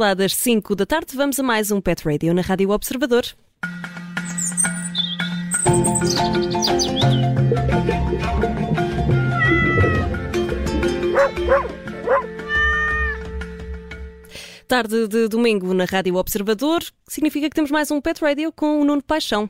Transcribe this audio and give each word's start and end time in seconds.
Lá 0.00 0.12
das 0.12 0.34
5 0.34 0.74
da 0.74 0.84
tarde, 0.84 1.14
vamos 1.14 1.38
a 1.38 1.42
mais 1.44 1.70
um 1.70 1.80
Pet 1.80 2.04
Radio 2.04 2.34
na 2.34 2.42
Rádio 2.42 2.70
Observador. 2.70 3.22
Tarde 14.66 15.06
de 15.06 15.28
domingo 15.28 15.72
na 15.72 15.84
Rádio 15.84 16.16
Observador 16.16 16.82
significa 17.06 17.48
que 17.48 17.54
temos 17.54 17.70
mais 17.70 17.88
um 17.92 18.00
Pet 18.00 18.20
Radio 18.20 18.50
com 18.50 18.80
o 18.80 18.84
Nuno 18.84 19.00
Paixão. 19.00 19.48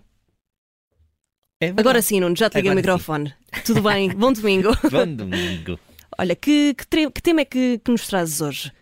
É 1.59 1.69
Agora 1.69 2.03
sim, 2.03 2.21
Nuno, 2.21 2.37
já 2.37 2.51
te 2.51 2.57
liguei 2.57 2.71
o 2.71 2.75
microfone. 2.75 3.33
Tudo 3.65 3.81
bem? 3.81 4.11
Bom 4.11 4.31
domingo. 4.31 4.77
Bom 4.93 5.07
domingo. 5.07 5.81
Olha, 6.19 6.37
que, 6.37 6.75
que, 6.75 7.11
que 7.11 7.23
tema 7.23 7.41
é 7.41 7.45
que, 7.47 7.79
que 7.79 7.91
nos 7.91 8.07
trazes 8.07 8.43
hoje? 8.43 8.73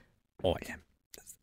Olha, 0.43 0.82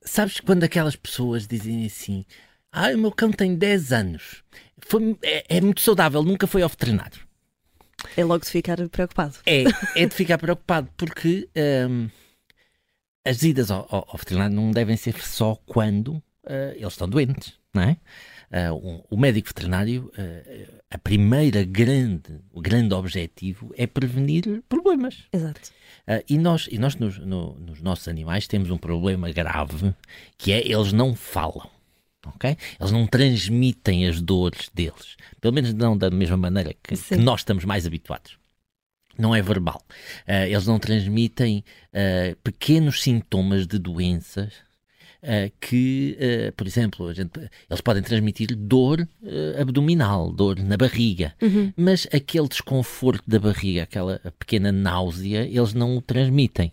sabes 0.09 0.39
quando 0.39 0.63
aquelas 0.63 0.95
pessoas 0.95 1.47
dizem 1.47 1.85
assim: 1.85 2.25
Ah, 2.71 2.89
o 2.89 2.97
meu 2.97 3.11
cão 3.11 3.31
tem 3.31 3.55
10 3.55 3.91
anos, 3.93 4.43
Foi- 4.87 5.17
é, 5.21 5.57
é 5.57 5.61
muito 5.61 5.81
saudável, 5.81 6.23
nunca 6.23 6.47
foi 6.47 6.61
ao 6.61 6.69
veterinário. 6.69 7.19
É 8.15 8.23
logo 8.23 8.43
de 8.45 8.49
ficar 8.49 8.77
preocupado. 8.89 9.35
É, 9.45 9.63
é 9.95 10.05
de 10.05 10.15
ficar 10.15 10.37
preocupado, 10.37 10.89
porque 10.95 11.49
hum, 11.89 12.09
as 13.25 13.43
idas 13.43 13.69
ao, 13.71 13.85
ao- 13.89 14.07
ao 14.11 14.17
veterinário 14.17 14.55
não 14.55 14.71
devem 14.71 14.95
ser 14.97 15.19
só 15.21 15.55
quando 15.65 16.21
ah, 16.45 16.73
eles 16.75 16.93
estão 16.93 17.07
doentes, 17.09 17.53
não 17.73 17.83
é? 17.83 17.97
Ah, 18.51 18.73
o, 18.73 19.05
o 19.09 19.17
médico 19.17 19.47
veterinário, 19.49 20.11
ah, 20.17 20.79
a 20.91 20.97
primeira 20.97 21.63
grande, 21.63 22.39
o 22.51 22.61
grande 22.61 22.93
objetivo 22.93 23.71
é 23.77 23.85
prevenir 23.85 24.63
problemas. 24.67 25.23
Exato. 25.31 25.71
Ah, 26.07 26.23
e 26.27 26.37
nós, 26.37 26.67
e 26.71 26.77
nós 26.79 26.95
nos, 26.95 27.19
no- 27.19 27.55
nos 27.59 27.81
nossos 27.81 28.07
animais 28.07 28.47
temos 28.47 28.69
um 28.71 28.77
problema 28.77 29.31
grave 29.31 29.93
que 30.37 30.51
é 30.51 30.59
eles 30.67 30.91
não 30.91 31.13
falam. 31.15 31.69
ok? 32.25 32.57
Eles 32.79 32.91
não 32.91 33.05
transmitem 33.05 34.07
as 34.07 34.19
dores 34.19 34.69
deles. 34.73 35.15
Pelo 35.39 35.53
menos 35.53 35.73
não 35.73 35.95
da 35.97 36.09
mesma 36.09 36.37
maneira 36.37 36.73
que, 36.83 36.95
que 36.95 37.15
nós 37.17 37.41
estamos 37.41 37.65
mais 37.65 37.85
habituados. 37.85 38.37
Não 39.17 39.35
é 39.35 39.41
verbal. 39.41 39.81
Ah, 40.25 40.47
eles 40.47 40.65
não 40.65 40.79
transmitem 40.79 41.63
ah, 41.93 42.35
pequenos 42.43 43.03
sintomas 43.03 43.67
de 43.67 43.77
doenças 43.77 44.53
que, 45.59 46.17
ah, 46.19 46.53
por 46.55 46.65
exemplo, 46.67 47.13
gente- 47.13 47.39
eles 47.69 47.81
podem 47.81 48.01
transmitir 48.03 48.55
dor 48.55 49.07
ah, 49.23 49.61
abdominal, 49.61 50.31
dor 50.31 50.57
na 50.59 50.77
barriga, 50.77 51.33
mas 51.75 52.07
aquele 52.13 52.47
desconforto 52.47 53.23
da 53.27 53.39
barriga, 53.39 53.83
aquela 53.83 54.19
pequena 54.39 54.71
náusea, 54.71 55.41
eles 55.45 55.73
não 55.73 55.97
o 55.97 56.01
transmitem. 56.01 56.71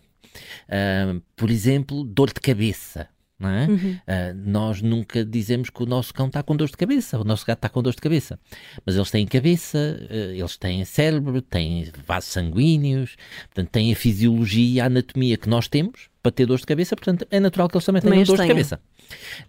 Ah, 0.69 1.15
por 1.35 1.49
exemplo, 1.49 2.03
dor 2.03 2.27
de 2.27 2.39
cabeça. 2.39 3.07
Não 3.39 3.49
é? 3.49 3.67
Ah, 4.07 4.33
nós 4.33 4.81
nunca 4.81 5.23
dizemos 5.23 5.69
que 5.69 5.83
o 5.83 5.85
nosso 5.85 6.11
cão 6.11 6.25
está 6.25 6.41
com 6.41 6.55
dor 6.55 6.69
de 6.69 6.75
cabeça, 6.75 7.19
o 7.19 7.23
nosso 7.23 7.45
gato 7.45 7.59
está 7.59 7.69
com 7.69 7.83
dor 7.83 7.93
de 7.93 8.01
cabeça. 8.01 8.39
Mas 8.83 8.95
eles 8.95 9.11
têm 9.11 9.27
cabeça, 9.27 9.77
ah, 10.09 10.13
eles 10.35 10.57
têm 10.57 10.83
cérebro, 10.83 11.39
têm 11.39 11.91
vasos 12.05 12.31
sanguíneos, 12.31 13.15
portanto, 13.45 13.69
têm 13.69 13.93
a 13.93 13.95
fisiologia 13.95 14.75
e 14.75 14.81
a 14.81 14.85
anatomia 14.85 15.37
que 15.37 15.47
nós 15.47 15.67
temos 15.67 16.09
para 16.23 16.31
ter 16.31 16.47
dor 16.47 16.57
de 16.57 16.65
cabeça, 16.65 16.95
portanto, 16.95 17.27
é 17.29 17.39
natural 17.39 17.69
que 17.69 17.77
eles 17.77 17.85
também 17.85 18.01
tenham 18.01 18.23
dor 18.23 18.37
de 18.41 18.47
cabeça. 18.47 18.81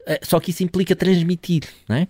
Ah, 0.06 0.18
só 0.22 0.38
que 0.38 0.50
isso 0.50 0.62
implica 0.62 0.94
transmitir, 0.94 1.62
não 1.88 1.96
é? 1.96 2.08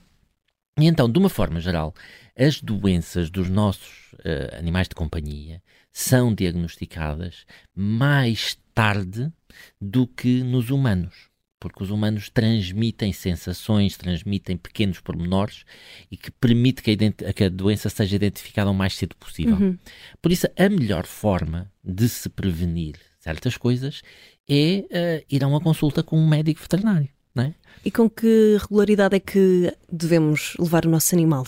E 0.81 0.87
então, 0.87 1.09
de 1.09 1.19
uma 1.19 1.29
forma 1.29 1.61
geral, 1.61 1.95
as 2.37 2.61
doenças 2.61 3.31
dos 3.31 3.49
nossos 3.49 4.15
animais 4.59 4.89
de 4.89 4.95
companhia 4.97 5.63
são 5.93 6.35
diagnosticadas 6.35 7.45
mais 7.75 8.59
tarde 8.75 9.33
do 9.81 10.07
que 10.07 10.43
nos 10.43 10.71
humanos. 10.71 11.28
Porque 11.61 11.83
os 11.83 11.91
humanos 11.91 12.31
transmitem 12.31 13.13
sensações, 13.13 13.97
transmitem 13.97 14.57
pequenos 14.57 15.01
pormenores 15.01 15.65
e 16.11 16.17
que 16.17 16.31
permite 16.31 16.83
que 16.83 16.97
a, 17.27 17.33
que 17.33 17.45
a 17.45 17.49
doença 17.49 17.89
seja 17.89 18.17
identificada 18.17 18.71
o 18.71 18.75
mais 18.75 18.95
cedo 18.95 19.17
possível. 19.17 19.77
Por 20.23 20.31
isso, 20.31 20.47
a 20.57 20.69
melhor 20.69 21.05
forma 21.05 21.71
de 21.83 22.09
se 22.09 22.29
prevenir 22.29 22.97
certas 23.19 23.57
coisas 23.57 24.03
é 24.49 24.85
eh, 24.91 25.25
ir 25.31 25.43
a 25.43 25.49
uma 25.49 25.61
consulta 25.61 26.03
com 26.03 26.17
um 26.17 26.29
médico 26.29 26.61
veterinário. 26.61 27.09
Não 27.35 27.45
é? 27.45 27.55
E 27.85 27.91
com 27.91 28.09
que 28.09 28.57
regularidade 28.61 29.17
é 29.17 29.21
que 29.21 29.73
devemos 29.91 30.57
levar 30.59 30.87
o 30.87 30.91
nosso 30.91 31.15
animal? 31.15 31.45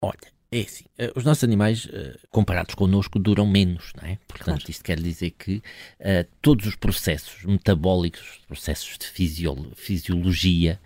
Olha, 0.00 0.35
é 0.52 0.60
assim, 0.60 0.84
eh, 0.98 1.12
os 1.16 1.24
nossos 1.24 1.42
animais, 1.44 1.88
eh, 1.92 2.16
comparados 2.30 2.74
connosco, 2.74 3.18
duram 3.18 3.46
menos, 3.46 3.92
não 4.00 4.08
é? 4.08 4.18
Portanto, 4.28 4.58
Claro. 4.58 4.70
isto 4.70 4.84
quer 4.84 5.00
dizer 5.00 5.30
que 5.32 5.62
eh, 5.98 6.26
todos 6.40 6.66
os 6.66 6.76
processos 6.76 7.44
metabólicos, 7.44 8.40
processos 8.46 8.96
de 8.98 9.06
fisio- 9.06 9.72
fisiologia 9.74 10.78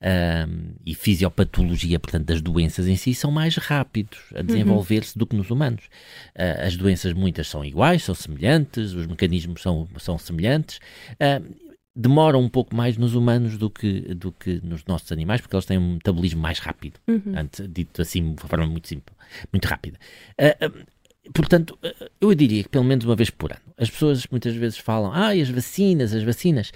ahm, 0.00 0.74
e 0.86 0.94
fisiopatologia, 0.94 1.98
portanto, 1.98 2.24
das 2.26 2.40
doenças 2.40 2.86
em 2.86 2.94
si, 2.94 3.12
são 3.14 3.32
mais 3.32 3.56
rápidos 3.56 4.18
a 4.34 4.42
desenvolver-se 4.42 5.18
do 5.18 5.26
que 5.26 5.34
nos 5.34 5.50
humanos. 5.50 5.82
Ah, 6.36 6.66
as 6.66 6.76
doenças, 6.76 7.12
muitas 7.12 7.48
são 7.48 7.64
iguais, 7.64 8.04
são 8.04 8.14
semelhantes, 8.14 8.92
os 8.92 9.06
mecanismos 9.08 9.60
são, 9.60 9.88
são 9.98 10.16
semelhantes. 10.16 10.78
Demoram 11.98 12.40
um 12.40 12.48
pouco 12.48 12.76
mais 12.76 12.96
nos 12.96 13.14
humanos 13.14 13.58
do 13.58 13.68
que, 13.68 14.14
do 14.14 14.30
que 14.30 14.60
nos 14.62 14.84
nossos 14.84 15.10
animais, 15.10 15.40
porque 15.40 15.56
eles 15.56 15.66
têm 15.66 15.76
um 15.76 15.94
metabolismo 15.94 16.40
mais 16.40 16.60
rápido, 16.60 17.00
Antes, 17.36 17.66
dito 17.68 18.00
assim 18.00 18.34
de 18.34 18.42
uma 18.42 18.48
forma 18.48 18.66
muito 18.66 18.86
simples, 18.86 19.16
muito 19.52 19.64
rápida. 19.66 19.98
Ah, 20.40 20.56
ah, 20.60 20.70
portanto, 21.34 21.76
ah, 21.82 22.08
eu 22.20 22.32
diria 22.36 22.62
que 22.62 22.68
pelo 22.68 22.84
menos 22.84 23.04
uma 23.04 23.16
vez 23.16 23.30
por 23.30 23.50
ano. 23.50 23.60
As 23.76 23.90
pessoas 23.90 24.24
muitas 24.30 24.54
vezes 24.54 24.78
falam, 24.78 25.12
ah, 25.12 25.30
as 25.30 25.50
vacinas, 25.50 26.14
as 26.14 26.22
vacinas. 26.22 26.72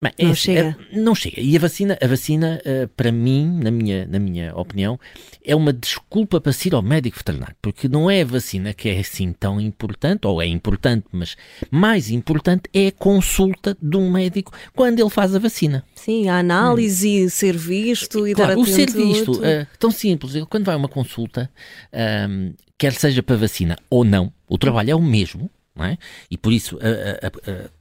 Bem, 0.00 0.12
é 0.16 0.24
Não 0.26 0.30
assim, 0.30 0.40
chega. 0.54 0.76
ah, 0.80 0.84
não 0.96 1.12
chega. 1.14 1.40
E 1.40 1.56
a 1.56 1.58
vacina, 1.60 1.98
a 2.00 2.06
vacina 2.06 2.62
ah, 2.64 2.88
para 2.96 3.10
mim, 3.10 3.58
na 3.60 3.68
minha, 3.68 4.06
na 4.06 4.20
minha 4.20 4.54
opinião, 4.54 4.98
é 5.44 5.56
uma 5.56 5.72
desculpa 5.72 6.40
para 6.40 6.52
se 6.52 6.68
ir 6.68 6.74
ao 6.74 6.82
médico 6.82 7.16
veterinário, 7.18 7.56
porque 7.60 7.88
não 7.88 8.08
é 8.08 8.22
a 8.22 8.24
vacina 8.24 8.72
que 8.72 8.88
é 8.88 9.00
assim 9.00 9.32
tão 9.32 9.60
importante, 9.60 10.24
ou 10.24 10.40
é 10.40 10.46
importante, 10.46 11.06
mas 11.10 11.36
mais 11.68 12.10
importante 12.10 12.70
é 12.72 12.86
a 12.86 12.92
consulta 12.92 13.76
de 13.82 13.96
um 13.96 14.08
médico 14.12 14.52
quando 14.72 15.00
ele 15.00 15.10
faz 15.10 15.34
a 15.34 15.38
vacina. 15.40 15.84
Sim, 15.96 16.28
a 16.28 16.38
análise, 16.38 17.08
e 17.24 17.28
ser 17.28 17.56
visto 17.56 18.24
e 18.28 18.34
dar 18.34 18.46
Claro, 18.46 18.60
o 18.60 18.66
ser 18.66 18.88
visto, 18.92 19.44
é 19.44 19.66
tão 19.80 19.90
simples, 19.90 20.36
ele 20.36 20.46
quando 20.46 20.64
vai 20.64 20.76
a 20.76 20.78
uma 20.78 20.88
consulta, 20.88 21.50
ahm, 21.92 22.52
quer 22.78 22.92
seja 22.92 23.20
para 23.20 23.34
vacina 23.36 23.76
ou 23.90 24.04
não, 24.04 24.32
o 24.48 24.56
trabalho 24.58 24.92
é 24.92 24.94
o 24.94 25.02
mesmo, 25.02 25.50
não 25.74 25.84
é? 25.84 25.98
E 26.30 26.38
por 26.38 26.52
isso, 26.52 26.78
a- 26.80 27.26
a- 27.26 27.50
a- 27.64 27.77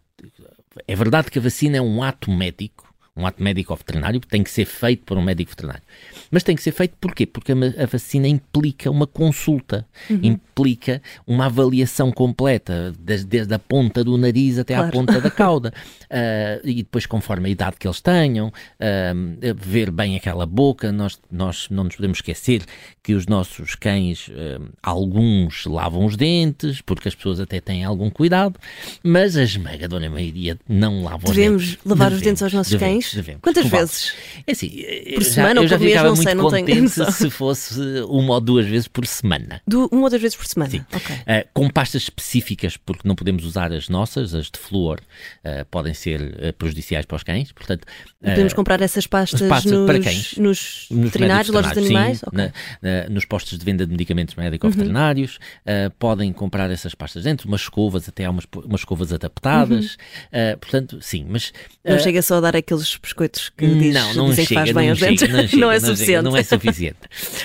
é 0.88 0.96
verdade 0.96 1.32
que 1.32 1.40
a 1.40 1.42
vacina 1.42 1.78
é 1.78 1.82
um 1.82 2.04
ato 2.04 2.32
médico, 2.32 2.87
um 3.18 3.26
ato 3.26 3.42
médico 3.42 3.74
ao 3.74 3.78
veterinário, 3.78 4.20
tem 4.20 4.44
que 4.44 4.50
ser 4.52 4.66
feito 4.66 5.04
por 5.04 5.18
um 5.18 5.22
médico 5.24 5.50
veterinário. 5.52 5.82
Mas 6.30 6.44
tem 6.44 6.56
que 6.56 6.62
ser 6.62 6.72
feito 6.72 6.96
porquê? 7.02 7.26
Porque 7.26 7.52
a, 7.52 7.86
vacina 7.86 8.28
implica 8.28 8.92
uma 8.92 9.08
consulta, 9.08 9.86
implica 10.10 11.02
uma 11.26 11.46
avaliação 11.46 12.12
completa, 12.12 12.94
des- 13.00 13.24
desde, 13.24 13.54
a 13.54 13.60
ponta 13.60 14.04
do 14.04 14.18
nariz 14.18 14.60
até 14.60 14.74
à 14.76 14.80
Claro. 14.80 14.92
ponta 14.92 15.22
da 15.22 15.30
cauda. 15.32 15.74
Ah, 16.10 16.60
e 16.64 16.76
depois, 16.76 17.06
conforme 17.06 17.48
a 17.50 17.52
idade 17.52 17.78
que 17.80 17.88
eles 17.88 18.02
tenham, 18.02 18.52
ah, 18.80 19.14
ver 19.56 19.90
bem 19.92 20.16
aquela 20.16 20.46
boca. 20.46 20.92
Nós, 20.92 21.20
nós 21.32 21.68
não 21.70 21.86
nos 21.86 21.96
podemos 21.96 22.18
esquecer 22.20 22.64
que 23.02 23.14
os 23.14 23.26
nossos 23.26 23.76
cães, 23.76 24.30
ah, 24.34 24.62
alguns 24.84 25.66
lavam 25.66 26.06
os 26.06 26.16
dentes, 26.16 26.82
porque 26.82 27.08
as 27.08 27.16
pessoas 27.16 27.40
até 27.40 27.60
têm 27.60 27.84
algum 27.84 28.10
cuidado, 28.10 28.60
mas 29.04 29.36
a 29.38 29.44
esmagadora 29.44 30.10
maioria 30.10 30.58
não 30.68 31.04
lavam 31.04 31.32
Devemos 31.32 31.64
os 31.64 31.70
dentes. 31.72 31.86
lavar 31.86 32.12
os 32.12 32.22
dentes 32.22 32.44
aos 32.44 32.54
nossos 32.54 32.72
devemos, 32.74 33.06
cães? 33.06 33.07
Quantas 33.42 33.66
vezes? 33.68 34.14
É 34.46 34.52
assim, 34.52 34.68
eu 34.78 35.16
Por 35.16 35.24
já- 35.24 35.32
semana 35.32 35.62
ou 35.62 35.68
por 35.68 35.80
mês? 35.80 35.96
Não 36.04 36.16
sei, 36.16 36.34
não 36.34 36.50
tenho 36.50 36.90
se 37.12 37.30
fosse 37.30 37.80
uma 38.08 38.36
ou 38.36 38.42
duas 38.42 38.66
vezes 38.66 38.88
por 38.88 39.06
semana. 39.06 39.62
Du- 39.68 39.88
uma 39.92 40.04
ou 40.04 40.10
duas 40.10 40.22
vezes 40.22 40.36
por 40.38 40.46
semana? 40.46 40.72
Sim. 40.72 40.86
Ok. 40.94 41.16
Uh, 41.16 41.48
com 41.54 41.70
pastas 41.70 42.04
específicas, 42.04 42.78
porque 42.78 43.08
não 43.08 43.16
podemos 43.16 43.44
usar 43.46 43.72
as 43.72 43.90
nossas, 43.90 44.34
as 44.34 44.46
de 44.52 44.60
flúor, 44.60 45.00
uh, 45.46 45.66
podem 45.72 45.94
ser 45.94 46.54
prejudiciais 46.58 47.06
para 47.06 47.16
os 47.18 47.24
cães. 47.24 47.52
Portanto, 47.52 47.84
uh, 47.84 48.26
Podemos 48.30 48.54
comprar 48.54 48.82
essas 48.82 49.08
pastas, 49.08 49.42
as 49.42 49.48
pastas 49.50 49.72
nos, 49.72 49.86
para 49.86 50.00
cães? 50.00 50.38
nos 50.38 50.88
nos 50.92 51.06
veterinários, 51.12 51.50
lojas 51.50 51.74
de 51.74 51.80
animais? 51.80 52.20
sim, 52.20 52.26
Ok. 52.28 52.40
Uhum. 52.40 52.52
na- 52.82 53.04
na- 53.04 53.10
nos 53.10 53.26
postos 53.26 53.58
de 53.58 53.66
venda 53.66 53.86
de 53.86 53.92
medicamentos 53.92 54.36
médico-veterinários, 54.36 55.38
uh, 55.66 55.90
podem 56.00 56.32
comprar 56.34 56.70
essas 56.72 56.94
pastas 56.96 57.24
dentro, 57.24 57.48
umas 57.48 57.62
escovas, 57.62 58.08
até 58.10 58.26
há 58.26 58.30
umas, 58.30 58.46
umas 58.66 58.82
escovas 58.82 59.12
adaptadas. 59.14 59.96
Uh, 60.32 60.58
portanto, 60.60 61.00
sim, 61.02 61.26
mas. 61.30 61.54
Não 61.86 62.00
chega 62.00 62.22
só 62.22 62.36
a 62.38 62.42
dar 62.42 62.56
aqueles 62.56 62.97
biscoitos 62.98 63.50
que 63.50 63.66
diz, 63.68 63.94
não, 63.94 64.14
não 64.14 64.30
dizem 64.30 64.46
chega, 64.46 64.62
que 64.64 64.74
faz 64.74 64.76
bem 64.76 64.84
não 64.86 64.90
aos 64.92 65.00
chega, 65.00 65.12
dentes. 65.12 65.30
Não, 65.30 65.48
chega, 65.48 65.58
não 65.62 65.72
é 65.72 65.80
chega, 65.80 65.86
suficiente. 65.96 66.24
não 66.24 66.38
é 66.38 66.44
suficiente. 66.44 66.98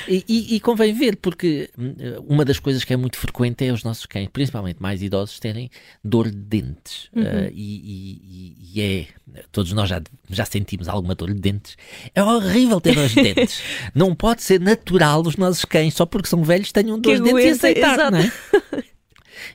E, 0.09 0.25
e- 0.29 0.55
e 0.57 0.61
convém 0.61 0.93
ver, 0.93 1.17
porque 1.17 1.71
hum, 1.79 1.95
uma 2.27 2.45
das 2.45 2.59
coisas 2.59 2.85
que 2.85 2.93
é 2.93 2.97
muito 2.97 3.17
frequente 3.19 3.65
é 3.65 3.73
os 3.73 3.83
nossos 3.85 4.07
cães, 4.07 4.29
principalmente 4.33 4.81
mais 4.83 5.03
idosos, 5.03 5.39
terem 5.39 5.71
dor 6.05 6.31
de 6.31 6.37
dentes. 6.37 7.09
Uhum. 7.15 7.23
Ah, 7.25 7.51
e, 7.53 8.57
e- 8.75 8.81
é. 8.81 9.07
Todos 9.51 9.73
nós 9.73 9.89
já, 9.89 10.03
já 10.29 10.45
sentimos 10.45 10.89
alguma 10.89 11.15
dor 11.15 11.33
de 11.33 11.41
dentes. 11.41 11.77
É 12.15 12.23
horrível 12.23 12.81
ter 12.81 12.95
dor 12.95 13.09
de 13.09 13.15
dentes. 13.15 13.63
Não 13.95 14.15
pode 14.15 14.43
ser 14.43 14.61
natural 14.61 15.23
os 15.27 15.37
nossos 15.37 15.65
cães, 15.65 15.95
só 15.95 16.05
porque 16.05 16.29
são 16.29 16.43
velhos, 16.45 16.71
tenham 16.73 16.99
dor 16.99 17.17
de 17.17 17.23
dentes 17.23 17.45
e 17.45 17.49
aceitar, 17.49 18.11
não 18.11 18.19
é? 18.19 18.33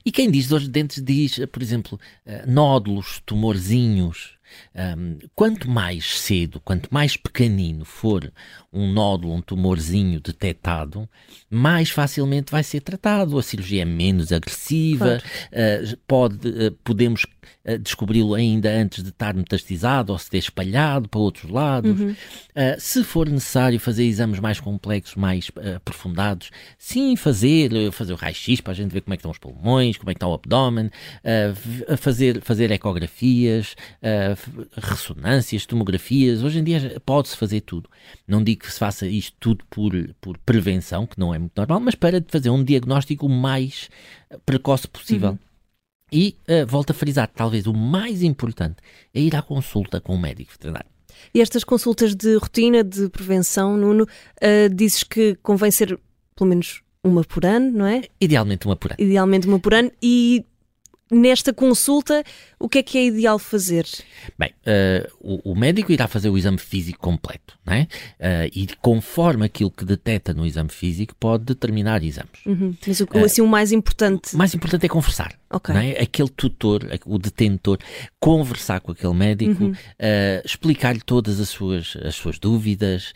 E 0.05 0.11
quem 0.11 0.29
diz 0.29 0.47
dor 0.47 0.59
de 0.59 0.69
dentes 0.69 1.01
diz, 1.03 1.39
por 1.51 1.61
exemplo, 1.61 1.99
eh, 2.25 2.43
nódulos, 2.45 3.21
tumorzinhos, 3.25 4.31
Um, 4.75 5.17
quanto 5.35 5.69
mais 5.69 6.19
cedo, 6.19 6.59
quanto 6.59 6.89
mais 6.91 7.17
pequenino 7.17 7.85
for 7.85 8.31
um 8.77 8.91
nódulo, 8.91 9.33
um 9.33 9.41
tumorzinho 9.41 10.21
detectado, 10.21 11.09
mais 11.49 11.89
facilmente 11.89 12.51
vai 12.51 12.63
ser 12.63 12.81
tratado. 12.81 13.37
A 13.37 13.43
cirurgia 13.43 13.81
é 13.81 13.85
menos 13.85 14.31
agressiva, 14.31 15.21
claro. 15.51 15.93
uh, 15.93 15.97
pode, 16.07 16.47
uh, 16.47 16.71
podemos 16.83 17.23
uh, 17.65 17.77
descobri-lo 17.79 18.33
ainda 18.35 18.69
antes 18.69 19.03
de 19.03 19.09
estar 19.09 19.33
metastizado 19.33 20.11
ou 20.13 20.19
se 20.19 20.29
ter 20.29 20.37
espalhado 20.37 21.09
para 21.09 21.19
outros 21.19 21.49
lados. 21.49 21.99
Uhum. 21.99 22.15
se 22.79 23.03
for 23.03 23.29
necessário 23.29 23.79
fazer 23.79 24.03
exames 24.03 24.39
mais 24.39 24.59
complexos, 24.59 25.15
mais 25.15 25.49
aprofundados, 25.75 26.51
sim, 26.77 27.15
fazer, 27.15 27.71
fazer 27.91 28.13
o 28.13 28.15
raio-x 28.15 28.61
para 28.61 28.73
a 28.73 28.75
gente 28.75 28.91
ver 28.91 29.01
como 29.01 29.13
é 29.13 29.17
que 29.17 29.21
estão 29.21 29.31
os 29.31 29.37
pulmões, 29.37 29.97
como 29.97 30.09
é 30.09 30.13
que 30.13 30.17
está 30.17 30.27
o 30.27 30.33
abdômen, 30.33 30.89
fazer, 31.97 32.41
fazer 32.41 32.71
ecografias, 32.71 33.75
ressonâncias, 34.75 35.65
tomografias. 35.65 36.43
Hoje 36.43 36.59
em 36.59 36.63
dia 36.63 37.01
pode-se 37.05 37.35
fazer 37.35 37.61
tudo. 37.61 37.89
Não 38.27 38.43
digo 38.43 38.61
que 38.61 38.71
se 38.71 38.79
faça 38.79 39.07
isto 39.07 39.35
tudo 39.39 39.63
por, 39.69 39.93
por 40.21 40.37
prevenção, 40.39 41.05
que 41.05 41.19
não 41.19 41.33
é 41.33 41.39
muito 41.39 41.53
normal, 41.57 41.79
mas 41.79 41.95
para 41.95 42.23
fazer 42.27 42.49
um 42.49 42.63
diagnóstico 42.63 43.25
o 43.25 43.29
mais 43.29 43.89
precoce 44.45 44.87
possível. 44.87 45.31
Uhum. 45.31 45.39
E 46.11 46.35
uh, 46.47 46.65
volto 46.65 46.91
a 46.91 46.93
frisar, 46.93 47.29
talvez 47.33 47.67
o 47.67 47.73
mais 47.73 48.23
importante 48.23 48.77
é 49.13 49.19
ir 49.19 49.35
à 49.35 49.41
consulta 49.41 49.99
com 49.99 50.15
o 50.15 50.19
médico 50.19 50.53
veterinário. 50.53 50.89
E 51.33 51.41
estas 51.41 51.63
consultas 51.63 52.15
de 52.15 52.35
rotina, 52.37 52.83
de 52.83 53.09
prevenção, 53.09 53.75
Nuno, 53.75 54.03
uh, 54.03 54.73
dizes 54.73 55.03
que 55.03 55.35
convém 55.41 55.71
ser 55.71 55.99
pelo 56.35 56.49
menos 56.49 56.81
uma 57.03 57.23
por 57.23 57.45
ano, 57.45 57.71
não 57.71 57.85
é? 57.85 58.03
Idealmente 58.21 58.65
uma 58.65 58.75
por 58.75 58.91
ano. 58.91 58.97
Idealmente 58.99 59.47
uma 59.47 59.59
por 59.59 59.73
ano. 59.73 59.91
E 60.01 60.45
nesta 61.11 61.53
consulta, 61.53 62.23
o 62.59 62.67
que 62.67 62.79
é 62.79 62.83
que 62.83 62.97
é 62.97 63.05
ideal 63.05 63.39
fazer? 63.39 63.85
Bem, 64.37 64.51
uh, 64.65 65.11
o, 65.19 65.51
o, 65.51 65.55
médico 65.55 65.91
irá 65.91 66.07
fazer 66.07 66.29
o 66.29 66.37
exame 66.37 66.57
físico 66.57 66.99
completo, 66.99 67.57
não 67.65 67.73
é? 67.73 67.81
Uh, 68.19 68.51
e 68.53 68.67
conforme 68.81 69.45
aquilo 69.45 69.71
que 69.71 69.85
detecta 69.85 70.33
no 70.33 70.45
exame 70.45 70.69
físico, 70.69 71.15
pode 71.15 71.45
determinar 71.45 72.03
exames. 72.03 72.45
Uhum. 72.45 72.75
Mas 72.85 72.99
o, 72.99 73.05
uh, 73.05 73.25
assim, 73.25 73.41
o 73.41 73.47
mais 73.47 73.71
importante? 73.71 74.35
O 74.35 74.37
mais 74.37 74.53
importante 74.53 74.85
é 74.85 74.89
conversar. 74.89 75.33
Okay. 75.49 75.75
É? 75.75 76.01
Aquele 76.01 76.29
tutor, 76.29 76.81
o 77.05 77.17
detentor, 77.17 77.77
conversar 78.19 78.81
com 78.81 78.91
aquele 78.91 79.13
médico, 79.13 79.63
uhum. 79.63 79.73
explicar-lhe 80.43 80.99
todas 80.99 81.39
as 81.39 81.47
suas, 81.47 81.95
as 82.03 82.15
suas 82.15 82.37
dúvidas, 82.37 83.13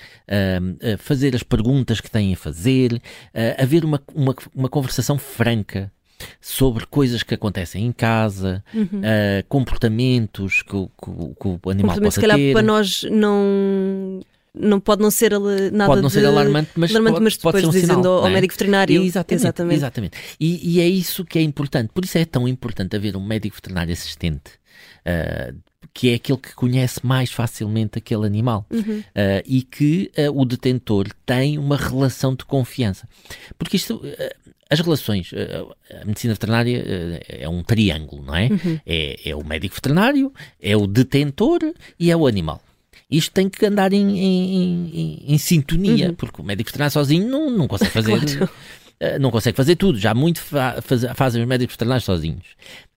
fazer 1.00 1.36
as 1.36 1.44
perguntas 1.44 2.00
que 2.00 2.10
tem 2.10 2.32
a 2.32 2.38
fazer, 2.38 3.02
haver 3.58 3.84
uma, 3.84 4.02
uma, 4.16 4.34
uma 4.56 4.70
conversação 4.70 5.18
franca 5.18 5.92
sobre 6.40 6.86
coisas 6.86 7.24
que 7.24 7.34
acontecem 7.34 7.86
em 7.86 7.92
casa, 7.92 8.64
uhum. 8.74 8.84
uh, 8.84 9.44
comportamentos 9.48 10.62
que, 10.62 10.72
que, 10.72 11.12
que, 11.40 11.60
o 11.64 11.70
animal 11.70 11.98
possa 11.98 12.12
se 12.12 12.22
calhar 12.22 12.38
ter. 12.38 12.54
para 12.54 12.62
nós 12.62 13.04
não 13.10 14.22
não 14.54 14.80
pode 14.80 15.02
não 15.02 15.10
ser 15.10 15.32
nada 15.72 15.88
pode 15.88 16.02
não 16.02 16.10
ser 16.10 16.26
alarmante, 16.26 16.72
mas, 16.76 16.92
alarmante, 16.92 17.14
pode, 17.14 17.24
mas 17.24 17.38
depois 17.38 17.54
pode 17.54 17.62
ser 17.62 17.68
um 17.68 17.72
dizendo 17.72 18.02
sinal, 18.02 18.18
ao, 18.20 18.28
é? 18.28 18.34
médico 18.34 18.54
veterinário. 18.54 19.02
Exatamente. 19.02 19.42
exatamente. 19.42 19.76
exatamente. 19.76 20.18
E, 20.40 20.76
e, 20.76 20.82
é 20.82 20.88
isso 20.88 21.24
que 21.24 21.40
é 21.40 21.42
importante. 21.42 21.92
Por 21.94 22.04
isso 22.04 22.18
é 22.18 22.26
tão 22.26 22.48
importante 22.48 22.96
haver 22.96 23.16
um 23.16 23.26
médico 23.26 23.56
veterinário 23.56 23.94
assistente. 23.94 24.60
Uh, 25.06 25.58
que 25.94 26.12
é 26.12 26.16
aquele 26.16 26.38
que 26.38 26.54
conhece 26.54 27.06
mais 27.06 27.32
facilmente 27.32 27.98
aquele 27.98 28.26
animal 28.26 28.66
uhum. 28.72 29.00
uh, 29.00 29.44
e 29.46 29.62
que 29.62 30.12
uh, 30.18 30.40
o 30.40 30.46
detentor 30.46 31.08
tem 31.26 31.58
uma 31.58 31.76
relação 31.76 32.34
de 32.34 32.46
confiança. 32.46 33.08
Porque 33.58 33.78
isto, 33.78 34.02
as 34.72 34.80
relações, 34.80 35.32
a 36.02 36.06
medicina 36.06 36.34
veterinária 36.34 37.22
é 37.28 37.48
um 37.48 37.62
triângulo, 37.62 38.24
não 38.24 38.36
é? 38.36 38.48
Uhum. 38.48 38.80
é? 38.86 39.30
É 39.30 39.36
o 39.36 39.46
médico 39.46 39.76
veterinário, 39.76 40.34
é 40.62 40.76
o 40.76 40.88
detentor 40.88 41.60
e 42.00 42.10
é 42.10 42.16
o 42.16 42.26
animal 42.26 42.62
isto 43.12 43.32
tem 43.34 43.50
que 43.50 43.66
andar 43.66 43.92
em, 43.92 44.18
em, 44.18 44.90
em, 44.94 45.24
em 45.34 45.38
sintonia, 45.38 46.10
uhum. 46.10 46.16
porque 46.16 46.42
o 46.42 46.46
médico 46.46 46.70
veterinário 46.70 46.94
sozinho 46.94 47.28
não, 47.28 47.50
não 47.50 47.68
consegue 47.68 47.92
fazer. 47.92 48.20
claro. 48.38 48.50
Uh, 49.02 49.18
não 49.20 49.32
consegue 49.32 49.58
fazer 49.58 49.76
tudo, 49.78 49.98
já 49.98 50.14
muito 50.14 50.40
fa 50.40 50.80
faz, 50.80 51.04
fazem 51.16 51.42
os 51.42 51.48
médicos 51.48 51.74
veterinários 51.74 52.04
sozinhos. 52.04 52.46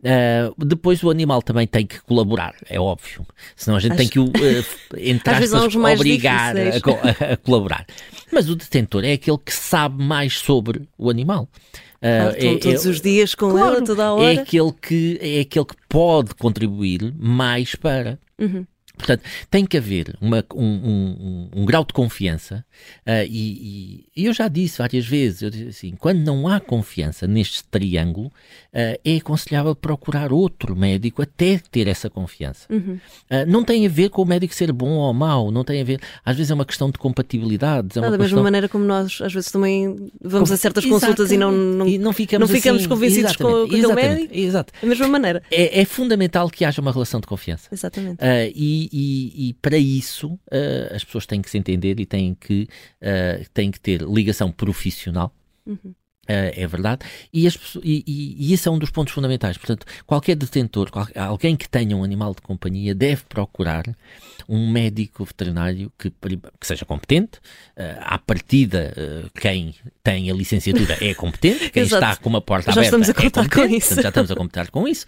Uh, 0.00 0.64
depois 0.66 1.02
o 1.02 1.08
animal 1.08 1.40
também 1.40 1.66
tem 1.66 1.86
que 1.86 1.98
colaborar, 2.02 2.54
é 2.68 2.78
óbvio. 2.78 3.26
Senão 3.56 3.78
a 3.78 3.80
gente 3.80 3.92
Acho... 3.92 3.98
tem 3.98 4.08
que 4.08 4.18
o, 4.18 4.26
uh, 4.26 4.64
entre 4.98 5.32
aspas, 5.32 5.74
obrigar 5.74 6.54
a, 6.54 7.32
a, 7.32 7.36
colaborar. 7.38 7.86
Mas 8.30 8.50
o 8.50 8.54
detentor 8.54 9.02
é 9.02 9.12
aquele 9.12 9.38
que 9.38 9.54
sabe 9.54 10.04
mais 10.04 10.38
sobre 10.38 10.82
o 10.98 11.08
animal. 11.08 11.48
Uh, 12.02 12.36
é, 12.36 12.58
todos 12.58 12.84
é, 12.84 12.88
os 12.90 13.00
dias 13.00 13.34
com 13.34 13.52
claro, 13.52 13.76
ela, 13.76 13.84
toda 13.86 14.04
a 14.04 14.12
hora. 14.12 14.34
É 14.34 14.40
aquele 14.40 14.72
que, 14.72 15.18
é 15.22 15.40
aquele 15.40 15.64
que 15.64 15.76
pode 15.88 16.34
contribuir 16.34 17.14
mais 17.16 17.74
para. 17.74 18.18
Uhum. 18.38 18.66
Portanto, 18.96 19.22
tem 19.50 19.66
que 19.66 19.76
haver 19.76 20.16
uma, 20.20 20.44
um, 20.54 20.64
um, 20.64 21.48
um, 21.56 21.64
grau 21.64 21.84
de 21.84 21.92
confiança, 21.92 22.64
uh, 23.06 23.26
e, 23.28 24.06
e, 24.16 24.24
eu 24.24 24.32
já 24.32 24.46
disse 24.46 24.78
várias 24.78 25.04
vezes, 25.04 25.42
eu 25.42 25.50
disse 25.50 25.68
assim, 25.68 25.96
quando 25.98 26.20
não 26.20 26.46
há 26.46 26.60
confiança 26.60 27.26
neste 27.26 27.64
triângulo, 27.64 28.28
uh, 28.28 29.00
é 29.04 29.16
aconselhável 29.16 29.74
procurar 29.74 30.32
outro 30.32 30.76
médico 30.76 31.22
até 31.22 31.60
ter 31.72 31.88
essa 31.88 32.08
confiança. 32.08 32.66
Uhum. 32.72 32.98
Uh, 33.28 33.44
não 33.48 33.64
tem 33.64 33.84
a 33.84 33.88
ver 33.88 34.10
com 34.10 34.22
o 34.22 34.24
médico 34.24 34.54
ser 34.54 34.70
bom 34.70 34.90
ou 34.90 35.12
mau, 35.12 35.50
não 35.50 35.64
tem 35.64 35.80
a 35.80 35.84
ver, 35.84 36.00
às 36.24 36.36
vezes 36.36 36.52
é 36.52 36.54
uma 36.54 36.64
questão 36.64 36.88
de 36.88 36.98
compatibilidade. 36.98 37.98
É 37.98 38.00
da 38.00 38.06
questão... 38.06 38.18
mesma 38.18 38.42
maneira 38.44 38.68
como 38.68 38.84
nós, 38.84 39.20
às 39.20 39.32
vezes 39.32 39.50
também 39.50 40.08
vamos 40.22 40.50
Com... 40.50 40.54
a 40.54 40.56
certas 40.56 40.86
consultas 40.86 41.32
e 41.32 41.36
não, 41.36 41.50
não, 41.50 41.88
e 41.88 41.98
não 41.98 42.12
ficamos, 42.12 42.48
não 42.48 42.56
ficamos 42.56 42.82
assim, 42.82 42.88
convencidos 42.88 43.34
com, 43.34 43.42
com 43.42 43.64
aquele 43.64 43.92
médico. 43.92 44.34
Exato. 44.34 44.72
Da 44.80 44.86
mesma 44.86 45.08
maneira. 45.08 45.42
É, 45.50 45.80
é, 45.80 45.84
fundamental 45.84 46.48
que 46.48 46.64
haja 46.64 46.80
uma 46.80 46.92
relação 46.92 47.20
de 47.20 47.26
confiança. 47.26 47.68
Exatamente. 47.72 48.18
e 48.54 48.84
e, 48.96 49.48
e, 49.48 49.54
para 49.54 49.76
isso 49.76 50.34
uh, 50.34 50.94
as 50.94 51.02
pessoas 51.02 51.26
têm 51.26 51.42
que 51.42 51.50
se 51.50 51.58
entender 51.58 51.98
e 51.98 52.06
têm 52.06 52.32
que, 52.32 52.68
uh, 53.02 53.44
têm 53.52 53.68
que 53.68 53.80
ter 53.80 54.00
ligação 54.02 54.52
profissional. 54.52 55.34
Uhum. 55.66 55.92
Uh, 56.24 56.56
é 56.56 56.66
verdade, 56.66 57.04
e, 57.30 57.46
as, 57.46 57.58
e, 57.82 58.02
e, 58.06 58.48
e, 58.48 58.54
esse 58.54 58.66
é 58.66 58.70
um 58.70 58.78
dos 58.78 58.90
pontos 58.90 59.12
fundamentais. 59.12 59.58
Portanto, 59.58 59.84
qualquer 60.06 60.34
detentor, 60.34 60.90
qual, 60.90 61.06
alguém 61.14 61.54
que 61.54 61.68
tenha 61.68 61.94
um 61.94 62.02
animal 62.02 62.34
de 62.34 62.40
companhia, 62.40 62.94
deve 62.94 63.24
procurar 63.28 63.84
um 64.48 64.70
médico 64.70 65.22
veterinário 65.22 65.92
que, 65.98 66.10
que 66.10 66.66
seja 66.66 66.86
competente. 66.86 67.38
Uh, 67.76 68.00
à 68.00 68.18
partida, 68.18 68.94
uh, 68.96 69.30
quem 69.38 69.74
tem 70.02 70.30
a 70.30 70.34
licenciatura 70.34 70.96
é 70.98 71.12
competente, 71.12 71.68
quem 71.68 71.82
está 71.84 72.16
com 72.16 72.30
uma 72.30 72.40
porta 72.40 72.72
já 72.72 72.80
aberta 72.80 72.86
estamos 72.86 73.08
a 73.08 73.12
é 73.12 73.14
contar 73.14 73.44
é 73.44 73.48
com 73.48 73.74
isso. 73.74 73.88
Portanto, 73.88 74.02
já 74.02 74.08
estamos 74.08 74.30
a 74.30 74.34
contar 74.34 74.70
com 74.70 74.88
isso. 74.88 75.06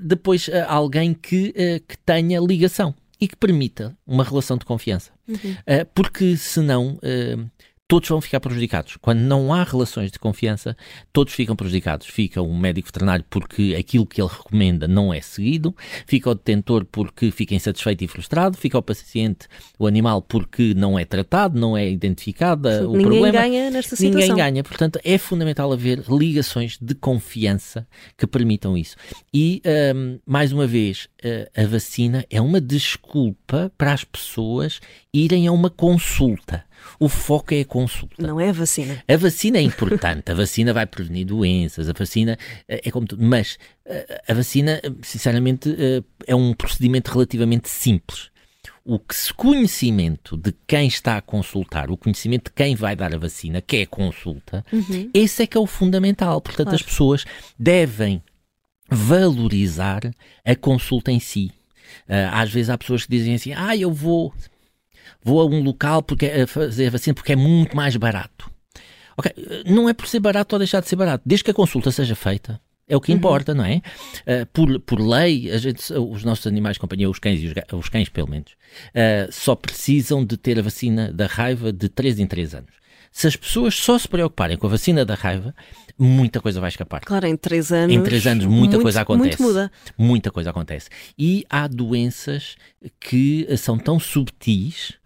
depois, 0.00 0.50
alguém 0.66 1.14
que, 1.14 1.52
que 1.86 1.96
tenha 2.04 2.40
ligação 2.40 2.92
e 3.20 3.28
que 3.28 3.36
permita 3.36 3.96
uma 4.04 4.24
relação 4.24 4.56
de 4.58 4.64
confiança. 4.64 5.14
Uhum. 5.28 5.56
porque 5.92 6.36
senão 6.36 6.98
todos 7.88 8.08
vão 8.08 8.20
ficar 8.20 8.40
prejudicados. 8.40 8.96
Quando 9.00 9.20
não 9.20 9.54
há 9.54 9.62
relações 9.62 10.10
de 10.10 10.18
confiança, 10.18 10.76
todos 11.12 11.32
ficam 11.32 11.54
prejudicados. 11.54 12.06
Fica 12.06 12.42
o 12.42 12.56
médico 12.56 12.88
veterinário 12.88 13.24
porque 13.30 13.76
aquilo 13.78 14.06
que 14.06 14.20
ele 14.20 14.30
recomenda 14.30 14.88
não 14.88 15.14
é 15.14 15.20
seguido, 15.20 15.74
fica 16.06 16.30
o 16.30 16.34
detentor 16.34 16.84
porque 16.84 17.30
fica 17.30 17.54
insatisfeito 17.54 18.04
e 18.04 18.08
frustrado, 18.08 18.56
fica 18.56 18.76
o 18.76 18.82
paciente, 18.82 19.46
o 19.78 19.86
animal, 19.86 20.20
porque 20.20 20.74
não 20.74 20.98
é 20.98 21.04
tratado, 21.04 21.58
não 21.58 21.76
é 21.76 21.88
identificado 21.88 22.68
Sim, 22.68 22.84
o 22.84 22.92
ninguém 22.92 23.02
problema. 23.02 23.26
Ninguém 23.26 23.50
ganha 23.50 23.70
nesta 23.70 23.96
situação. 23.96 24.20
Ninguém 24.20 24.36
ganha. 24.36 24.64
Portanto, 24.64 24.98
é 25.04 25.18
fundamental 25.18 25.72
haver 25.72 26.02
ligações 26.08 26.78
de 26.80 26.94
confiança 26.94 27.86
que 28.16 28.26
permitam 28.26 28.76
isso. 28.76 28.96
E, 29.32 29.62
um, 29.94 30.18
mais 30.26 30.52
uma 30.52 30.66
vez, 30.66 31.08
a 31.56 31.66
vacina 31.66 32.24
é 32.30 32.40
uma 32.40 32.60
desculpa 32.60 33.72
para 33.76 33.92
as 33.92 34.04
pessoas 34.04 34.80
irem 35.12 35.46
a 35.46 35.52
uma 35.52 35.70
consulta. 35.70 36.64
O 36.98 37.08
foco 37.08 37.54
é 37.54 37.60
a 37.60 37.64
consulta. 37.64 38.26
Não 38.26 38.40
é 38.40 38.48
a 38.48 38.52
vacina. 38.52 39.02
A 39.06 39.16
vacina 39.16 39.58
é 39.58 39.62
importante, 39.62 40.30
a 40.30 40.34
vacina 40.34 40.72
vai 40.72 40.86
prevenir 40.86 41.26
doenças, 41.26 41.88
a 41.88 41.92
vacina 41.92 42.38
eh, 42.68 42.82
é 42.84 42.90
como 42.90 43.06
tudo, 43.06 43.24
mas 43.24 43.58
eh, 43.84 44.22
a 44.28 44.34
vacina, 44.34 44.80
sinceramente, 45.02 45.74
eh, 45.78 46.02
é 46.26 46.34
um 46.34 46.54
procedimento 46.54 47.10
relativamente 47.10 47.68
simples. 47.68 48.30
O 48.84 49.00
conhecimento 49.36 50.36
de 50.36 50.54
quem 50.66 50.86
está 50.86 51.16
a 51.16 51.20
consultar, 51.20 51.90
o 51.90 51.96
conhecimento 51.96 52.44
de 52.44 52.52
quem 52.52 52.76
vai 52.76 52.94
dar 52.94 53.12
a 53.12 53.18
vacina, 53.18 53.60
que 53.60 53.78
é 53.78 53.82
a 53.82 53.86
consulta, 53.86 54.64
uhum. 54.72 55.10
esse 55.12 55.42
é 55.42 55.46
que 55.46 55.56
é 55.56 55.60
o 55.60 55.66
fundamental. 55.66 56.40
Portanto, 56.40 56.68
claro. 56.68 56.76
as 56.76 56.82
pessoas 56.82 57.24
devem 57.58 58.22
valorizar 58.88 60.02
a 60.44 60.54
consulta 60.54 61.10
em 61.10 61.20
si. 61.20 61.50
às 62.32 62.50
vezes 62.50 62.70
há 62.70 62.78
pessoas 62.78 63.04
que 63.04 63.10
dizem 63.10 63.34
assim: 63.34 63.52
ah, 63.52 63.76
eu 63.76 63.92
vou 63.92 64.32
vou 65.22 65.40
a 65.40 65.46
um 65.46 65.62
local 65.62 66.02
porque, 66.02 66.26
a 66.26 66.46
fazer 66.46 66.86
a 66.86 66.90
vacina 66.90 67.14
porque 67.14 67.32
é 67.32 67.36
muito 67.36 67.76
mais 67.76 67.96
barato. 67.96 68.50
Ok, 69.16 69.32
não 69.66 69.88
é 69.88 69.94
por 69.94 70.06
ser 70.06 70.20
barato 70.20 70.54
ou 70.54 70.58
deixar 70.58 70.80
de 70.80 70.88
ser 70.88 70.96
barato, 70.96 71.22
desde 71.26 71.42
que 71.42 71.50
a 71.50 71.54
consulta 71.54 71.90
seja 71.90 72.14
feita. 72.14 72.60
É 72.88 72.96
o 72.96 73.00
que 73.00 73.10
uhum. 73.10 73.18
importa, 73.18 73.52
não 73.52 73.64
é? 73.64 73.82
Uh, 74.20 74.46
por, 74.52 74.78
por 74.80 75.00
lei, 75.00 75.50
a 75.50 75.58
gente, 75.58 75.92
os 75.92 76.22
nossos 76.22 76.46
animais 76.46 76.76
de 76.76 76.80
companhia, 76.80 77.10
os 77.10 77.18
cães, 77.18 77.40
os, 77.42 77.78
os 77.78 77.88
cães 77.88 78.08
pelo 78.08 78.30
menos, 78.30 78.52
uh, 78.52 79.32
só 79.32 79.56
precisam 79.56 80.24
de 80.24 80.36
ter 80.36 80.58
a 80.58 80.62
vacina 80.62 81.12
da 81.12 81.26
raiva 81.26 81.72
de 81.72 81.88
3 81.88 82.20
em 82.20 82.26
3 82.26 82.54
anos. 82.54 82.70
Se 83.16 83.26
as 83.26 83.34
pessoas 83.34 83.74
só 83.74 83.98
se 83.98 84.06
preocuparem 84.06 84.58
com 84.58 84.66
a 84.66 84.70
vacina 84.70 85.02
da 85.02 85.14
raiva, 85.14 85.54
muita 85.98 86.38
coisa 86.38 86.60
vai 86.60 86.68
escapar. 86.68 87.00
Claro, 87.00 87.26
em 87.26 87.34
três 87.34 87.72
anos. 87.72 87.96
Em 87.96 88.02
três 88.02 88.26
anos, 88.26 88.44
muita 88.44 88.72
muito, 88.72 88.82
coisa 88.82 89.00
acontece. 89.00 89.40
Muito 89.40 89.42
muda. 89.42 89.72
Muita 89.96 90.30
coisa 90.30 90.50
acontece. 90.50 90.90
E 91.18 91.42
há 91.48 91.66
doenças 91.66 92.56
que 93.00 93.48
são 93.56 93.78
tão 93.78 93.98
subtis 93.98 94.98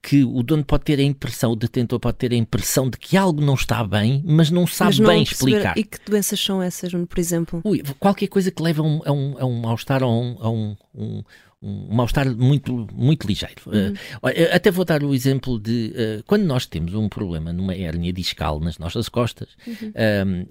que 0.00 0.22
o 0.22 0.44
dono 0.44 0.64
pode 0.64 0.84
ter 0.84 1.00
a 1.00 1.02
impressão, 1.02 1.50
o 1.50 1.56
detentor 1.56 1.98
pode 1.98 2.18
ter 2.18 2.30
a 2.30 2.36
impressão 2.36 2.88
de 2.88 2.96
que 2.96 3.16
algo 3.16 3.42
não 3.44 3.54
está 3.54 3.82
bem, 3.82 4.22
mas 4.24 4.48
não 4.48 4.64
sabe 4.64 4.90
Mas 4.90 4.98
não 5.00 5.06
bem 5.08 5.22
explicar. 5.24 5.76
E 5.76 5.82
que 5.82 5.98
doenças 6.06 6.38
são 6.38 6.62
essas, 6.62 6.92
por 6.92 7.18
exemplo? 7.18 7.60
Ui, 7.64 7.82
qualquer 7.98 8.28
coisa 8.28 8.52
que 8.52 8.62
leve 8.62 8.78
a 8.78 8.84
um, 8.84 9.00
a 9.04 9.10
um, 9.10 9.36
a 9.40 9.44
um 9.44 9.60
mal-estar 9.60 10.04
ou 10.04 10.12
a 10.12 10.20
um, 10.20 10.36
a 10.40 10.50
um, 10.50 10.76
um- 10.94 11.24
um 11.62 11.94
mal-estar 11.94 12.28
muito, 12.36 12.86
muito 12.92 13.26
ligeiro. 13.26 13.54
Uhum. 13.66 13.72
Eh, 13.74 13.92
olha, 14.22 14.54
até 14.54 14.70
vou 14.70 14.84
dar 14.84 15.02
o 15.02 15.14
exemplo 15.14 15.58
de 15.58 15.92
eh, 15.96 16.22
quando 16.26 16.44
nós 16.44 16.66
temos 16.66 16.94
um 16.94 17.08
problema 17.08 17.52
numa 17.52 17.74
hérnia 17.74 18.12
discal 18.12 18.60
nas 18.60 18.78
nossas 18.78 19.08
costas, 19.08 19.48
Uhum. 19.66 19.92
ehm, 19.94 20.46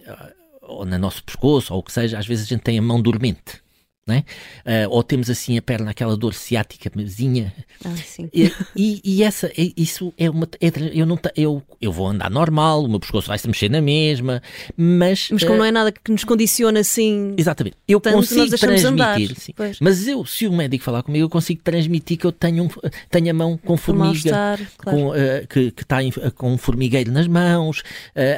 ou 0.64 0.86
no 0.86 0.98
nosso 0.98 1.24
pescoço, 1.24 1.74
ou 1.74 1.80
o 1.80 1.84
que 1.84 1.92
seja, 1.92 2.18
às 2.18 2.26
vezes 2.26 2.46
a 2.46 2.48
gente 2.48 2.62
tem 2.64 2.78
a 2.80 2.82
mão 2.82 3.00
dormente. 3.02 3.64
Né? 4.08 4.24
Eh, 4.64 4.88
ou 4.88 5.02
temos 5.02 5.32
assim 5.32 5.58
a 5.58 5.62
perna, 5.64 5.90
aquela 5.90 6.16
dor 6.16 6.36
ciática, 6.36 6.92
mesinha, 6.96 7.52
Ah, 7.84 7.90
e, 8.32 8.52
e- 8.76 9.02
e 9.04 9.24
essa, 9.24 9.52
isso 9.76 10.14
é 10.16 10.30
uma. 10.30 10.48
é 10.62 10.72
eu, 10.94 11.08
não, 11.08 11.18
eu, 11.36 11.64
eu 11.82 11.92
vou 11.92 12.08
andar 12.10 12.30
normal, 12.30 12.84
o 12.84 12.88
meu 12.88 13.00
pescoço 13.00 13.28
vai 13.30 13.40
se 13.40 13.48
mexer 13.48 13.68
na 13.68 13.82
mesma, 13.82 14.44
mas. 14.78 15.30
Mas 15.32 15.42
como 15.44 15.56
eh, 15.56 15.58
não 15.58 15.66
é 15.66 15.72
nada 15.72 15.92
que 15.92 16.12
nos 16.12 16.24
condiciona 16.24 16.82
assim. 16.82 17.34
Exatamente. 17.36 17.78
Eu 17.88 18.00
consigo 18.00 18.56
transmitir. 18.56 19.36
sim. 19.40 19.54
Mas 19.82 20.08
eu, 20.08 20.24
se 20.24 20.46
o 20.46 20.54
médico 20.54 20.84
falar 20.84 21.02
comigo, 21.02 21.26
eu 21.26 21.30
consigo 21.30 21.62
transmitir 21.64 22.18
que 22.20 22.28
eu 22.28 22.32
tenho, 22.32 22.66
um, 22.66 22.70
tenho 23.10 23.32
a 23.32 23.34
mão 23.34 23.58
com 23.58 23.76
formiga. 23.76 24.30
claro. 24.30 24.68
Com, 24.84 25.16
eh, 25.16 25.48
que 25.50 25.74
está 25.82 25.98
com 26.36 26.54
um 26.54 26.60
formigueiro 26.60 27.12
nas 27.12 27.28
mãos, 27.28 27.82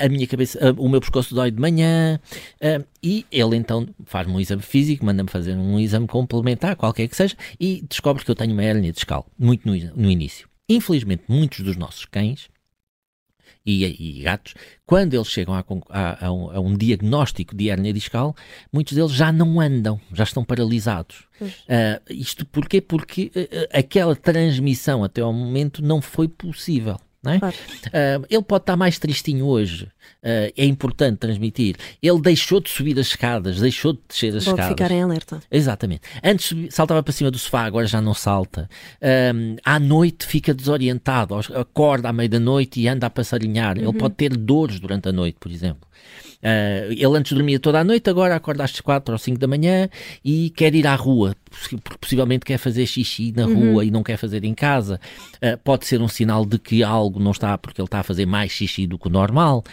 a 0.02 0.08
minha 0.08 0.26
cabeça, 0.28 0.74
o 0.78 0.88
meu 0.88 1.02
pescoço 1.02 1.36
dói 1.36 1.52
de 1.52 1.60
manhã, 1.60 2.22
e 3.02 3.26
ele 3.32 3.56
então 3.56 3.88
faz-me 4.06 4.34
um 4.34 4.40
exame 4.40 4.62
físico, 4.62 5.06
manda-me 5.06 5.30
fazer 5.30 5.56
um 5.56 5.80
exame 5.80 6.08
complementar, 6.08 6.76
qualquer 6.76 7.08
que 7.08 7.16
seja, 7.16 7.36
e 7.60 7.84
descobre 7.88 8.24
que 8.24 8.32
eu 8.32 8.36
tenho 8.36 8.54
uma 8.54 8.64
hérnia 8.64 8.92
discal, 8.92 9.26
muito 9.38 9.68
no, 9.68 9.74
no 9.96 10.10
início. 10.12 10.48
Infelizmente, 10.70 11.24
muitos 11.28 11.62
dos 11.62 11.76
nossos 11.78 12.06
cães 12.06 12.50
e, 13.66 13.84
e 14.20 14.22
gatos, 14.22 14.54
quando 14.86 15.14
eles 15.14 15.28
chegam 15.28 15.54
a, 15.54 15.64
a- 15.90 16.28
a 16.28 16.32
um, 16.32 16.50
a 16.52 16.60
um 16.60 16.74
diagnóstico 16.78 17.56
de 17.56 17.70
hérnia 17.70 17.92
discal, 17.94 18.36
muitos 18.72 18.94
deles 18.94 19.12
já 19.12 19.32
não 19.32 19.60
andam, 19.60 20.00
já 20.14 20.24
estão 20.24 20.44
paralisados. 20.44 21.26
Ah, 21.68 22.02
isto 22.10 22.46
porquê? 22.46 22.80
Porque 22.82 23.30
ah, 23.36 23.80
aquela 23.80 24.16
transmissão 24.16 25.04
até 25.04 25.22
ao 25.22 25.34
momento 25.34 25.82
não 25.84 26.02
foi 26.02 26.28
possível. 26.30 26.98
Não 27.24 27.34
é? 27.34 27.40
Claro. 27.40 27.56
Ah, 27.94 28.26
ele 28.30 28.44
pode 28.44 28.64
estar 28.64 28.76
mais 28.76 29.00
tristinho 29.00 29.46
hoje, 29.46 29.88
ah, 30.24 30.52
é 30.56 30.66
importante 30.66 31.18
transmitir. 31.18 31.76
Ele 32.02 32.22
deixou 32.22 32.60
de 32.60 32.70
subir 32.70 32.98
as 33.00 33.08
escadas, 33.08 33.60
deixou 33.60 33.94
de 33.94 34.00
descer 34.08 34.36
as 34.36 34.46
Logo 34.46 34.60
escadas. 34.60 34.68
ficar 34.68 34.92
em 34.92 35.02
alerta. 35.02 35.42
Exatamente. 35.52 36.02
Antes 36.24 36.56
saltava 36.74 37.02
para 37.04 37.14
cima 37.14 37.32
do 37.32 37.38
sofá, 37.38 37.64
agora 37.66 37.88
já 37.88 38.02
não 38.02 38.14
salta. 38.14 38.70
Ahm, 39.02 39.58
à 39.64 39.80
noite 39.80 40.26
fica 40.26 40.54
desorientado, 40.54 41.36
acorda 41.36 42.10
à 42.10 42.14
meia 42.14 42.30
da 42.30 42.40
noite 42.40 42.80
e 42.80 42.88
anda 42.88 43.08
a 43.08 43.10
passarinhar. 43.10 43.78
Ele 43.78 43.94
pode 43.94 44.16
ter 44.16 44.36
dores 44.36 44.80
durante 44.80 45.10
a 45.10 45.12
noite, 45.12 45.38
por 45.40 45.52
exemplo. 45.52 45.88
Ah, 46.44 46.88
ele 46.90 47.18
antes 47.18 47.34
dormia 47.34 47.60
toda 47.60 47.80
a 47.80 47.84
noite, 47.84 48.10
agora 48.10 48.36
acorda 48.36 48.64
às 48.64 48.80
4 48.80 49.12
ou 49.12 49.18
5 49.18 49.40
da 49.40 49.48
manhã 49.48 49.90
e 50.24 50.50
quer 50.52 50.76
ir 50.76 50.86
à 50.86 50.96
rua, 50.96 51.36
porque 51.50 51.78
possivelmente 52.00 52.46
quer 52.46 52.58
fazer 52.58 52.86
xixi 52.86 53.34
na 53.36 53.46
rua 53.46 53.84
e 53.84 53.92
não 53.92 54.04
quer 54.04 54.18
fazer 54.18 54.44
em 54.44 54.54
casa. 54.54 55.00
Ah, 55.42 55.58
pode 55.64 55.86
ser 55.86 56.02
um 56.02 56.08
sinal 56.08 56.46
de 56.46 56.60
que 56.60 56.84
algo 56.84 57.20
não 57.20 57.32
está, 57.32 57.58
porque 57.58 57.82
ele 57.82 57.88
está 57.88 58.00
a 58.00 58.04
fazer 58.04 58.26
mais 58.26 58.52
xixi 58.52 58.86
do 58.86 59.00
que 59.00 59.08
o 59.08 59.12
normal. 59.12 59.64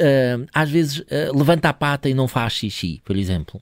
Ah, 0.00 0.62
às 0.62 0.70
vezes 0.70 1.04
levanta 1.34 1.68
a 1.68 1.72
pata 1.72 2.08
e 2.08 2.14
não 2.14 2.26
faz 2.26 2.54
xixi, 2.54 3.00
por 3.04 3.16
exemplo. 3.16 3.60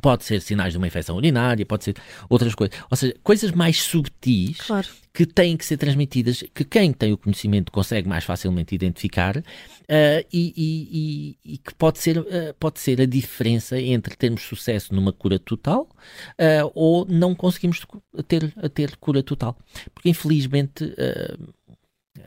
Pode 0.00 0.24
ser 0.24 0.40
sinais 0.40 0.72
de 0.72 0.78
uma 0.78 0.86
infecção 0.86 1.16
urinária, 1.16 1.66
pode 1.66 1.84
ser 1.84 1.96
outras 2.28 2.54
coisas. 2.54 2.78
Ou 2.90 2.96
seja, 2.96 3.14
coisas 3.22 3.50
mais 3.50 3.82
subtis 3.82 4.58
Claro. 4.58 4.88
que 5.12 5.26
têm 5.26 5.56
que 5.56 5.64
ser 5.66 5.76
transmitidas, 5.76 6.42
que 6.54 6.64
quem 6.64 6.92
tem 6.92 7.12
o 7.12 7.18
conhecimento 7.18 7.70
consegue 7.72 8.08
mais 8.08 8.24
facilmente 8.24 8.74
identificar 8.74 9.36
ah, 9.38 10.24
e, 10.32 10.54
e- 10.56 11.36
e- 11.44 11.54
e 11.54 11.58
que 11.58 11.74
pode 11.74 11.98
ser, 11.98 12.18
ah, 12.18 12.54
pode 12.58 12.78
ser 12.80 13.00
a 13.00 13.06
diferença 13.06 13.78
entre 13.80 14.16
termos 14.16 14.42
sucesso 14.42 14.94
numa 14.94 15.12
cura 15.12 15.38
total 15.38 15.88
ah, 16.38 16.70
ou 16.74 17.04
não 17.06 17.34
conseguimos 17.34 17.80
ter, 18.28 18.52
ter 18.72 18.96
cura 18.96 19.22
total. 19.22 19.58
Porque 19.94 20.08
infelizmente. 20.08 20.94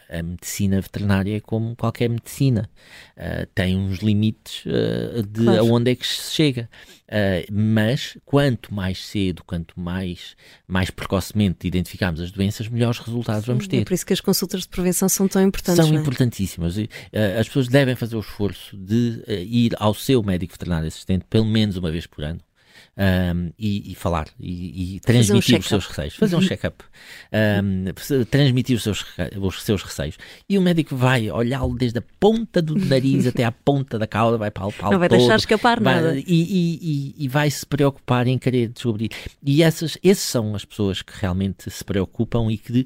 A 0.09 0.21
medicina 0.23 0.79
veterinária 0.81 1.37
é 1.37 1.39
como 1.39 1.75
qualquer 1.75 2.09
medicina, 2.09 2.69
Ah, 3.15 3.47
tem 3.53 3.77
uns 3.77 3.99
limites 3.99 4.63
ah, 4.67 5.21
de 5.21 5.43
Claro. 5.43 5.59
aonde 5.59 5.91
é 5.91 5.95
que 5.95 6.05
se 6.05 6.31
chega. 6.33 6.69
Ah, 7.09 7.45
mas 7.51 8.17
quanto 8.25 8.73
mais 8.73 9.05
cedo, 9.05 9.43
quanto 9.45 9.79
mais, 9.79 10.35
mais 10.67 10.89
precocemente 10.89 11.67
identificarmos 11.67 12.19
as 12.21 12.31
doenças, 12.31 12.67
melhores 12.67 12.99
resultados 12.99 13.45
vamos 13.45 13.65
É 13.65 13.67
ter. 13.67 13.85
por 13.85 13.93
isso 13.93 14.05
que 14.05 14.13
as 14.13 14.21
consultas 14.21 14.61
de 14.61 14.67
prevenção 14.67 15.07
são 15.07 15.27
tão 15.27 15.41
importantes. 15.41 15.85
São 15.85 15.95
é? 15.95 15.99
importantíssimas. 15.99 16.75
As 17.39 17.47
pessoas 17.47 17.67
devem 17.67 17.95
fazer 17.95 18.15
o 18.15 18.19
esforço 18.19 18.75
de 18.77 19.23
ir 19.47 19.73
ao 19.77 19.93
seu 19.93 20.23
médico 20.23 20.53
veterinário 20.53 20.87
assistente 20.87 21.25
pelo 21.29 21.45
menos 21.45 21.77
uma 21.77 21.91
vez 21.91 22.05
por 22.07 22.23
ano. 22.23 22.39
Ahm, 22.97 23.49
e, 23.57 23.91
e 23.91 23.95
falar 23.95 24.27
e, 24.39 24.95
e 24.95 24.99
transmitir 24.99 25.37
os 25.39 25.45
check-up. 25.45 25.67
seus 25.67 25.85
receios, 25.87 26.15
fazer 26.15 26.35
um 26.35 26.41
check-up, 26.41 26.83
ahm, 27.31 27.85
transmitir 28.29 28.75
os 28.75 28.83
seus, 28.83 29.05
os 29.39 29.63
seus 29.63 29.83
receios. 29.83 30.17
E 30.49 30.57
o 30.57 30.61
médico 30.61 30.95
vai 30.95 31.29
olhá-lo 31.31 31.75
desde 31.75 31.99
a 31.99 32.03
ponta 32.19 32.61
do 32.61 32.75
nariz 32.75 33.27
até 33.27 33.43
à 33.43 33.51
ponta 33.51 33.97
da 33.97 34.07
cauda, 34.07 34.37
vai 34.37 34.51
para 34.51 34.67
o 34.67 34.73
Não 34.91 34.99
vai 34.99 35.09
deixar 35.09 35.35
escapar 35.35 35.79
vai- 35.79 35.95
nada. 35.95 36.17
E, 36.17 37.15
e- 37.17 37.27
vai 37.27 37.49
se 37.49 37.65
preocupar 37.65 38.27
em 38.27 38.37
querer 38.37 38.67
descobrir. 38.67 39.09
E 39.43 39.63
essas, 39.63 39.97
esses 40.03 40.23
são 40.23 40.55
as 40.55 40.63
pessoas 40.65 41.01
que 41.01 41.13
realmente 41.19 41.69
se 41.69 41.83
preocupam 41.83 42.51
e 42.51 42.57
que 42.57 42.85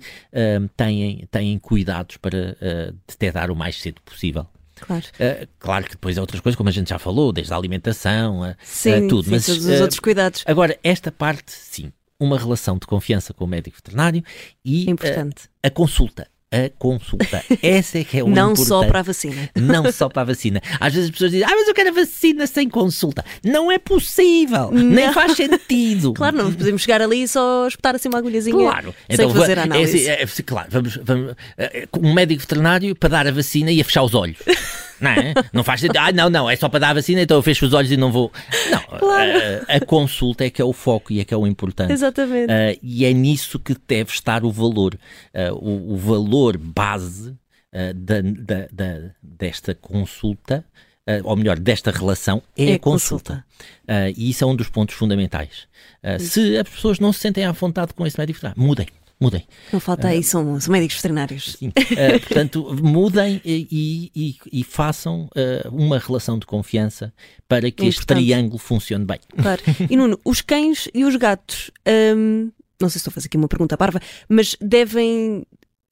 têm, 0.76 1.28
têm 1.30 1.60
cuidados 1.60 2.18
para 2.18 2.58
ah, 2.62 2.94
detectar 3.08 3.52
o 3.52 3.56
mais 3.56 3.80
cedo 3.82 4.02
possível. 4.02 4.48
Claro. 4.82 5.06
Ah, 5.20 5.48
claro 5.60 5.86
que 5.86 5.92
depois 5.92 6.18
há 6.18 6.22
outras 6.22 6.40
coisas, 6.42 6.56
como 6.56 6.70
a 6.70 6.72
gente 6.72 6.90
já 6.90 7.00
falou, 7.00 7.32
desde 7.32 7.54
a 7.54 7.58
alimentação, 7.58 8.44
a, 8.44 8.56
Sim, 8.64 8.94
a 8.94 9.08
tudo. 9.08 9.24
sim, 9.26 9.32
mas 9.32 9.46
todos 9.46 9.66
os 9.66 9.80
ah, 9.80 9.82
outros 9.84 10.00
cuidados. 10.00 10.44
agora, 10.46 10.78
esta 10.84 11.12
parte, 11.12 11.52
sim, 11.52 11.92
uma 12.20 12.38
relação 12.38 12.78
de 12.78 12.88
confiança 12.88 13.34
com 13.34 13.46
o 13.46 13.48
médico 13.48 13.78
veterinário 13.78 14.24
e 14.64 14.90
importante. 14.90 15.44
ah, 15.64 15.68
a 15.68 15.70
consulta. 15.72 16.28
A 16.50 16.70
consulta. 16.80 17.44
Essa 17.62 18.00
é 18.00 18.04
que 18.06 18.20
é 18.20 18.24
o 18.24 18.28
não 18.30 18.52
importante. 18.52 18.68
só 18.70 18.86
para 18.88 19.00
a 19.00 19.04
vacina. 19.04 19.50
Não 19.54 19.92
só 19.92 20.08
para 20.08 20.22
a 20.22 20.26
vacina. 20.26 20.62
Às 20.80 20.94
vezes 20.94 21.10
as 21.10 21.12
pessoas 21.12 21.32
dizem, 21.32 21.46
ah, 21.46 21.52
mas 21.54 21.68
eu 21.68 21.74
quero 21.74 21.90
a 21.90 21.92
vacina 21.92 22.48
sem 22.48 22.70
consulta. 22.70 23.26
Não 23.44 23.70
é 23.70 23.78
possível. 23.78 24.72
Nem 24.72 25.08
Não. 25.08 25.14
faz 25.14 25.34
sentido. 25.36 26.14
Claro, 26.18 26.38
não 26.38 26.54
podemos 26.54 26.82
chegar 26.82 27.02
ali 27.02 27.24
e 27.24 27.28
só 27.28 27.68
espetar 27.68 27.96
assim 27.96 28.08
uma 28.08 28.20
agulhazinha 28.20 28.56
Claro. 28.56 28.96
sem 29.14 29.30
fazer 29.30 29.56
va- 29.56 29.62
a 29.62 29.66
é 29.66 29.68
análise. 29.68 29.98
assim, 29.98 30.08
é 30.10 30.24
assim, 30.24 30.44
claro, 30.44 30.68
vamos, 30.72 30.96
vamos, 31.04 31.36
eh, 31.58 31.88
um 32.00 32.14
médico 32.14 32.40
veterinário 32.42 32.96
para 32.96 33.10
dar 33.10 33.28
a 33.28 33.32
vacina 33.32 33.70
e 33.72 33.82
a 33.82 33.84
fechar 33.86 34.04
os 34.04 34.14
olhos. 34.16 34.38
Não 35.00 35.12
é? 35.12 35.34
Não 35.54 35.64
faz 35.64 35.82
sentido. 35.82 35.98
Ah, 35.98 36.12
não, 36.12 36.30
não, 36.30 36.50
é 36.50 36.56
só 36.56 36.68
para 36.70 36.80
dar 36.80 36.90
a 36.90 36.94
vacina, 36.96 37.22
então 37.22 37.38
eu 37.38 37.42
fecho 37.44 37.66
os 37.66 37.74
olhos 37.74 37.92
e 37.92 37.98
não 37.98 38.12
vou. 38.12 38.32
Não, 38.72 39.20
eh, 39.20 39.64
a, 39.68 39.80
consulta 39.80 40.44
é 40.46 40.50
que 40.50 40.62
é 40.62 40.66
o 40.66 40.74
foco 40.74 41.14
e 41.14 41.20
é 41.20 41.26
que 41.26 41.34
é 41.34 41.38
o 41.38 41.46
importante. 41.46 41.92
Exatamente. 41.94 42.52
Ah, 42.52 42.76
e 42.82 43.06
é 43.06 43.14
nisso 43.14 43.60
que 43.60 43.76
deve 43.88 44.12
estar 44.12 44.44
o 44.44 44.52
valor. 44.52 44.98
Ah, 45.34 45.54
o, 45.54 45.94
o 45.94 45.98
valor 45.98 46.58
base 46.58 47.36
ah, 47.74 47.94
da, 47.96 48.22
da- 48.22 48.68
da- 48.72 49.10
desta 49.22 49.76
consulta, 49.76 50.66
ah, 51.08 51.20
ou 51.24 51.36
melhor, 51.36 51.60
desta 51.60 51.92
relação, 51.92 52.42
é, 52.58 52.70
É 52.70 52.74
a 52.74 52.76
a 52.76 52.80
consulta. 52.80 53.46
Ah, 53.88 54.10
e 54.10 54.30
isso 54.32 54.44
é 54.44 54.48
um 54.48 54.56
dos 54.56 54.70
pontos 54.70 54.96
fundamentais. 54.96 55.68
Ah, 56.02 56.18
se 56.20 56.58
as 56.58 56.68
pessoas 56.68 57.00
não 57.00 57.14
se 57.14 57.20
sentem 57.20 57.46
à 57.46 57.52
vontade 57.52 57.94
com 57.94 58.06
esse 58.06 58.18
médico, 58.20 58.40
mudem. 58.56 58.88
Mudem. 59.20 59.48
Não 59.74 59.80
falta 59.80 60.10
aí, 60.10 60.22
são, 60.24 60.60
são 60.60 60.72
médicos 60.72 60.98
veterinários. 60.98 61.56
Sim. 61.60 61.72
Ah, 61.76 62.20
portanto, 62.22 62.76
mudem 62.84 63.42
e, 63.44 64.12
e- 64.16 64.36
e 64.60 64.64
façam 64.64 65.28
ah, 65.36 65.68
uma 65.72 65.98
relação 65.98 66.38
de 66.38 66.46
confiança 66.46 67.12
para 67.48 67.72
que 67.72 67.84
É 67.86 67.88
este 67.88 68.06
triângulo 68.06 68.60
funcione 68.60 69.06
bem. 69.06 69.20
Claro. 69.42 69.62
E 69.90 69.96
Nuno, 69.98 70.20
os 70.24 70.42
cães 70.42 70.88
e 70.94 71.04
os 71.04 71.16
gatos, 71.16 71.72
hum, 72.16 72.52
não 72.80 72.90
sei 72.90 72.94
se 72.94 72.98
estou 73.00 73.12
a 73.12 73.14
fazer 73.16 73.26
aqui 73.28 73.38
uma 73.38 73.48
pergunta 73.48 73.76
parva, 73.76 74.00
mas 74.30 74.56
devem. 74.62 75.44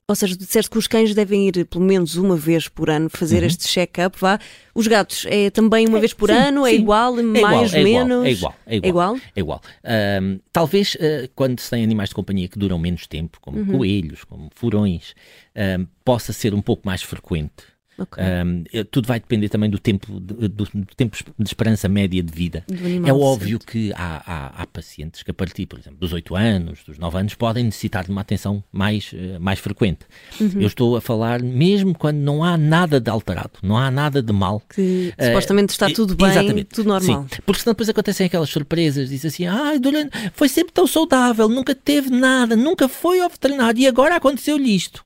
Ou 0.07 0.13
seja, 0.15 0.38
disseste 0.38 0.69
que 0.69 0.77
os 0.77 0.85
cães 0.85 1.15
devem 1.15 1.47
ir 1.47 1.65
pelo 1.65 1.83
menos 1.83 2.15
uma 2.15 2.35
vez 2.38 2.67
por 2.67 2.91
ano 2.91 3.09
fazer 3.09 3.39
Uhum. 3.41 3.47
este 3.47 3.67
check-up, 3.67 4.15
vá. 4.19 4.38
Os 4.75 4.85
gatos 4.85 5.25
é 5.27 5.50
também 5.50 5.88
uma 5.88 6.00
vez 6.00 6.13
por 6.13 6.29
sim, 6.29 6.35
ano? 6.35 6.63
É 6.67 6.69
sim. 6.69 6.75
igual? 6.75 7.17
É 7.19 7.24
mais, 7.24 7.41
igual, 7.43 7.63
é 7.63 7.89
igual, 7.89 8.05
menos? 8.05 8.25
É 8.27 8.31
igual, 8.31 8.55
é 8.67 8.75
igual. 8.75 8.85
É 8.85 8.89
igual? 8.89 9.15
É 9.35 9.39
igual. 9.39 9.62
Ahm, 9.83 10.38
talvez 10.53 10.95
ah, 11.01 11.27
quando 11.35 11.59
se 11.59 11.71
tem 11.71 11.83
animais 11.83 12.09
de 12.09 12.15
companhia 12.15 12.47
que 12.47 12.59
duram 12.59 12.77
menos 12.77 13.07
tempo, 13.07 13.39
como 13.41 13.57
Uhum. 13.57 13.77
coelhos, 13.79 14.24
como 14.24 14.47
furões, 14.53 15.15
ahm, 15.55 15.85
possa 16.03 16.31
ser 16.31 16.53
um 16.53 16.62
pouco 16.62 16.83
mais 16.85 17.01
frequente. 17.01 17.75
Ok. 17.98 18.22
Um, 18.22 18.64
tudo 18.92 19.08
vai 19.08 19.20
depender 19.20 19.48
também 19.48 19.70
do 19.70 19.80
tempo 19.80 20.20
de, 20.20 20.48
do, 20.50 20.66
do 20.66 20.96
tempo 20.98 21.16
de 21.40 21.48
esperança 21.48 21.88
média 21.88 22.22
de 22.22 22.32
vida. 22.32 22.66
É 23.06 23.14
óbvio 23.14 23.58
certo. 23.58 23.72
que 23.72 23.94
há, 23.94 24.22
há, 24.25 24.62
há 24.62 24.68
pacientes 24.68 25.24
que 25.24 25.32
a 25.32 25.34
partir, 25.34 25.66
por 25.66 25.80
exemplo, 25.80 26.00
dos 26.00 26.12
8 26.12 26.36
anos, 26.36 26.84
dos 26.84 26.98
9 26.98 27.18
anos, 27.18 27.34
podem 27.36 27.64
necessitar 27.64 28.04
de 28.04 28.12
uma 28.12 28.22
atenção 28.22 28.64
mais, 28.72 29.12
eh, 29.14 29.40
mais 29.40 29.60
frequente. 29.60 30.00
Uhum. 30.40 30.52
Eu 30.62 30.68
estou 30.68 30.98
a 30.98 31.02
falar 31.02 31.42
mesmo 31.42 31.98
quando 31.98 32.18
não 32.18 32.44
há 32.44 32.58
nada 32.58 33.00
de 33.00 33.10
alterado, 33.10 33.52
não 33.64 33.78
há 33.78 33.90
nada 33.90 34.22
de 34.22 34.34
mal. 34.34 34.62
Que 34.74 35.14
Eh, 35.18 35.28
supostamente 35.28 35.72
está 35.72 35.90
tudo 35.90 36.16
bem, 36.16 36.28
exatamente. 36.32 36.66
tudo 36.66 36.90
normal. 36.90 37.25
Sim, 37.30 37.42
porque 37.46 37.62
senão 37.62 37.74
depois 37.74 37.88
acontecem 37.90 38.25
aquelas 38.25 38.50
surpresas, 38.50 39.10
diz 39.10 39.24
assim, 39.25 39.46
ai, 39.46 39.80
durante, 39.80 40.12
foi 40.34 40.50
sempre 40.50 40.74
tão 40.74 40.86
saudável, 40.86 41.48
nunca 41.48 41.74
teve 41.74 42.10
nada, 42.10 42.56
nunca 42.56 42.90
foi 42.90 43.22
ao 43.22 43.30
veterinário 43.30 43.80
e 43.80 43.88
agora 43.88 44.16
aconteceu-lhe 44.16 44.75
isto. 44.75 45.04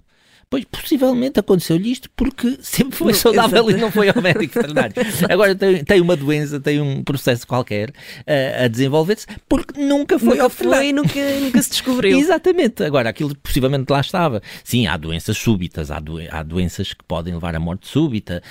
Pois, 0.52 0.66
possivelmente 0.66 1.40
aconteceu-lhe 1.40 1.92
isto 1.92 2.10
porque 2.16 2.58
sempre 2.60 2.98
foi 2.98 3.14
saudável 3.14 3.66
exato. 3.70 3.78
e 3.78 3.82
não 3.82 3.92
foi 3.92 4.10
ao 4.10 4.20
médico 4.20 4.56
veterinário. 4.56 4.94
Agora 5.30 5.54
tem, 5.54 5.84
tem 5.84 6.02
uma 6.02 6.16
doença, 6.16 6.60
tem 6.60 6.82
um 6.82 7.04
processo 7.04 7.46
qualquer 7.46 7.94
eh, 8.26 8.66
a 8.66 8.68
desenvolver-se 8.68 9.28
porque 9.48 9.80
nunca 9.80 10.18
foi 10.18 10.30
nunca 10.30 10.44
ao 10.44 10.50
foi 10.50 10.66
veterinário. 10.66 10.90
e 10.90 10.94
nunca, 10.94 11.40
nunca 11.46 11.62
se 11.62 11.70
descobriu. 11.70 12.18
Exatamente. 12.20 12.84
Agora, 12.84 13.10
aquilo 13.10 13.36
possivelmente 13.38 13.92
lá 13.92 14.00
estava. 14.02 14.42
Sim, 14.64 14.88
há 14.88 14.98
doenças 14.98 15.38
súbitas, 15.38 15.92
há, 15.92 16.00
doen- 16.00 16.28
há 16.32 16.42
doenças 16.42 16.94
que 16.94 17.04
podem 17.04 17.36
levar 17.36 17.56
à 17.56 17.60
morte 17.60 17.88
súbita, 17.88 18.42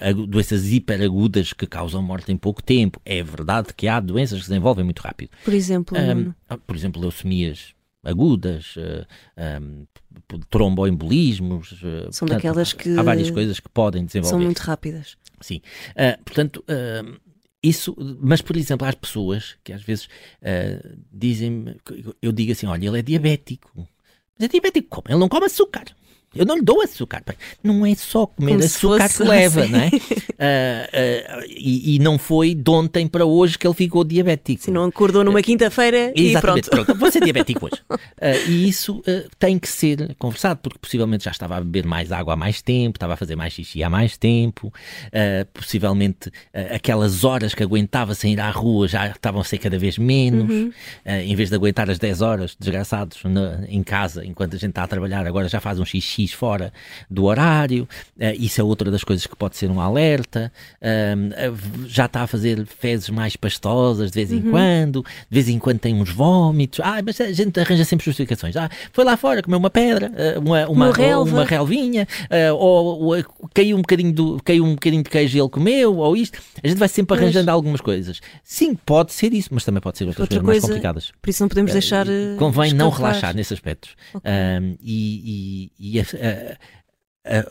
agu- 0.00 0.26
doenças 0.26 0.66
hiperagudas 0.72 1.52
que 1.52 1.68
causam 1.68 2.02
morte 2.02 2.32
em 2.32 2.36
pouco 2.36 2.60
tempo. 2.60 3.00
É 3.04 3.22
verdade 3.22 3.68
que 3.76 3.86
há 3.86 4.00
doenças 4.00 4.38
que 4.40 4.44
se 4.46 4.50
desenvolvem 4.50 4.84
muito 4.84 4.98
rápido. 4.98 5.30
Por 5.44 5.54
exemplo, 5.54 5.96
Nuno. 5.96 6.34
ah, 6.48 6.58
por 6.58 6.74
exemplo, 6.74 7.00
leucemias 7.00 7.74
agudas, 8.02 8.74
eh, 8.76 9.06
ahm, 9.36 9.84
p- 10.28 10.38
tromboembolismos. 10.50 11.72
eh, 11.74 12.08
São 12.10 12.26
portanto, 12.26 12.28
daquelas 12.28 12.72
que 12.72 12.96
Há 12.98 13.02
várias 13.02 13.30
coisas 13.30 13.60
que 13.60 13.68
podem 13.68 14.04
desenvolver. 14.04 14.30
são 14.30 14.40
muito 14.40 14.58
rápidas. 14.58 15.16
Sim. 15.40 15.60
Ah, 15.96 16.18
portanto, 16.24 16.64
ah, 16.68 17.18
isso, 17.62 17.94
mas 18.20 18.40
por 18.42 18.56
exemplo, 18.56 18.84
há 18.86 18.88
as 18.90 18.94
pessoas 18.96 19.56
que 19.62 19.72
às 19.72 19.82
vezes 19.82 20.08
ah, 20.42 20.94
dizem, 21.12 21.76
eu 22.20 22.32
digo 22.32 22.52
assim: 22.52 22.66
olha, 22.66 22.86
ele 22.88 22.98
é 22.98 23.02
diabético. 23.02 23.70
Mas 24.38 24.46
é 24.46 24.48
diabético 24.48 24.88
como? 24.88 25.04
Ele 25.08 25.18
não 25.20 25.28
come 25.28 25.46
açúcar. 25.46 25.84
Eu 26.34 26.46
não 26.46 26.56
lhe 26.56 26.62
dou 26.62 26.80
açúcar. 26.82 27.22
Não 27.62 27.84
é 27.84 27.94
só 27.94 28.26
comer 28.26 28.52
Como 28.52 28.64
açúcar 28.64 29.08
que 29.08 29.22
leva, 29.22 29.62
assim. 29.62 29.72
não 29.72 29.80
é? 29.80 29.90
Ah, 30.44 30.88
ah, 30.92 31.44
e, 31.48 31.94
e 31.94 31.98
não 32.00 32.18
foi 32.18 32.52
de 32.52 32.68
ontem 32.68 33.06
para 33.06 33.24
hoje 33.24 33.56
que 33.56 33.64
ele 33.64 33.74
ficou 33.74 34.02
diabético. 34.02 34.60
Se 34.64 34.72
não 34.72 34.84
acordou 34.86 35.22
numa 35.22 35.40
quinta-feira 35.40 36.12
e 36.16 36.32
pronto. 36.40 36.68
pronto. 36.68 36.94
Vou 36.96 37.12
ser 37.12 37.22
diabético 37.22 37.66
hoje. 37.70 37.80
Ah, 38.20 38.34
e 38.48 38.68
isso 38.68 39.00
ah, 39.06 39.28
tem 39.38 39.56
que 39.56 39.68
ser 39.68 40.16
conversado, 40.18 40.58
porque 40.60 40.80
possivelmente 40.80 41.24
já 41.26 41.30
estava 41.30 41.56
a 41.56 41.60
beber 41.60 41.86
mais 41.86 42.10
água 42.10 42.32
há 42.34 42.36
mais 42.36 42.60
tempo, 42.60 42.96
estava 42.96 43.14
a 43.14 43.16
fazer 43.16 43.36
mais 43.36 43.52
xixi 43.52 43.84
há 43.84 43.88
mais 43.90 44.16
tempo, 44.16 44.72
ah, 45.12 45.46
possivelmente 45.54 46.28
ah, 46.52 46.74
aquelas 46.74 47.22
horas 47.22 47.54
que 47.54 47.62
aguentava 47.62 48.12
sem 48.14 48.32
ir 48.32 48.40
à 48.40 48.50
rua 48.50 48.88
já 48.88 49.06
estavam 49.10 49.40
a 49.42 49.44
ser 49.44 49.58
cada 49.58 49.78
vez 49.78 49.96
menos. 49.96 50.50
Uhum. 50.50 50.72
Ah, 51.04 51.22
em 51.22 51.36
vez 51.36 51.50
de 51.50 51.54
aguentar 51.54 51.88
as 51.88 52.00
10 52.00 52.20
horas, 52.20 52.56
desgraçados, 52.58 53.18
na- 53.24 53.60
em 53.68 53.82
casa, 53.84 54.24
enquanto 54.26 54.54
a 54.56 54.58
gente 54.58 54.70
está 54.70 54.82
a 54.82 54.88
trabalhar, 54.88 55.24
agora 55.24 55.48
já 55.48 55.60
faz 55.60 55.78
um 55.78 55.84
xixi 55.84 56.21
fora 56.30 56.72
do 57.10 57.24
horário. 57.24 57.88
Ah, 58.20 58.32
isso 58.34 58.60
é 58.60 58.64
outra 58.64 58.90
das 58.90 59.02
coisas 59.02 59.26
que 59.26 59.34
pode 59.34 59.56
ser 59.56 59.70
um 59.70 59.80
alerta. 59.80 60.52
Ah, 60.80 61.14
já 61.86 62.04
está 62.06 62.22
a 62.22 62.26
fazer 62.26 62.64
fezes 62.66 63.08
mais 63.10 63.34
pastosas 63.36 64.10
de 64.10 64.14
vez 64.24 64.30
Uhum. 64.30 64.38
em 64.48 64.50
quando, 64.50 65.02
de 65.02 65.08
vez 65.30 65.48
em 65.48 65.58
quando 65.58 65.78
tem 65.80 65.94
uns 65.94 66.10
vómitos. 66.10 66.80
Ah, 66.80 67.00
mas 67.04 67.20
a 67.20 67.32
gente 67.32 67.58
arranja 67.58 67.84
sempre 67.84 68.04
justificações. 68.04 68.56
Ah, 68.56 68.70
foi 68.92 69.04
lá 69.04 69.16
fora, 69.16 69.42
comeu 69.42 69.58
uma 69.58 69.70
pedra, 69.70 70.12
ah, 70.14 70.38
uma, 70.38 70.68
uma, 70.68 70.86
Uma 70.86 70.92
relva. 70.92 71.34
uma 71.36 71.44
relvinha, 71.44 72.06
ou, 72.58 73.02
ou, 73.16 73.24
caiu, 73.54 73.76
um 73.76 73.80
bocadinho 73.80 74.12
do, 74.12 74.40
caiu 74.44 74.64
um 74.64 74.74
bocadinho 74.74 75.02
de 75.02 75.10
queijo 75.10 75.36
e 75.36 75.40
ele 75.40 75.48
comeu, 75.48 75.96
ou 75.96 76.16
isto. 76.16 76.38
A 76.62 76.68
gente 76.68 76.78
vai 76.78 76.88
sempre 76.88 77.14
Mas- 77.16 77.22
arranjando 77.24 77.50
algumas 77.50 77.80
coisas. 77.80 78.20
Sim, 78.44 78.74
pode 78.74 79.12
ser 79.12 79.32
isso, 79.32 79.48
mas 79.52 79.64
também 79.64 79.80
pode 79.80 79.98
ser 79.98 80.04
outras 80.04 80.20
Outra 80.24 80.36
coisas 80.38 80.46
mais 80.46 80.60
coisa- 80.60 80.74
complicadas. 80.74 81.12
Por 81.20 81.30
isso 81.30 81.42
não 81.42 81.48
podemos 81.48 81.72
deixar. 81.72 82.06
eh, 82.08 82.36
Convém 82.38 82.72
não 82.72 82.88
escapar. 82.88 83.08
relaxar 83.08 83.34
nesse 83.34 83.54
aspecto. 83.54 83.88
Ok. 84.14 84.30
Um, 84.30 84.76
e 84.82 85.70
e- 85.78 85.96
e 85.96 86.00
a- 86.00 86.02
a- 86.02 86.11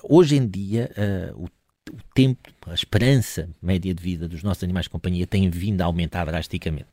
hoje 0.03 0.36
em 0.36 0.48
dia, 0.48 0.91
a- 0.96 1.36
o, 1.36 1.46
o 1.46 1.98
tempo, 2.13 2.50
a 2.68 2.74
esperança 2.74 3.50
média 3.62 3.94
de 3.94 4.01
vida 4.03 4.27
dos 4.27 4.44
nossos 4.44 4.63
animais 4.63 4.86
de 4.86 4.89
companhia 4.89 5.27
tem 5.27 5.50
vindo 5.50 5.82
a 5.82 5.86
aumentar 5.86 6.25
drasticamente. 6.25 6.88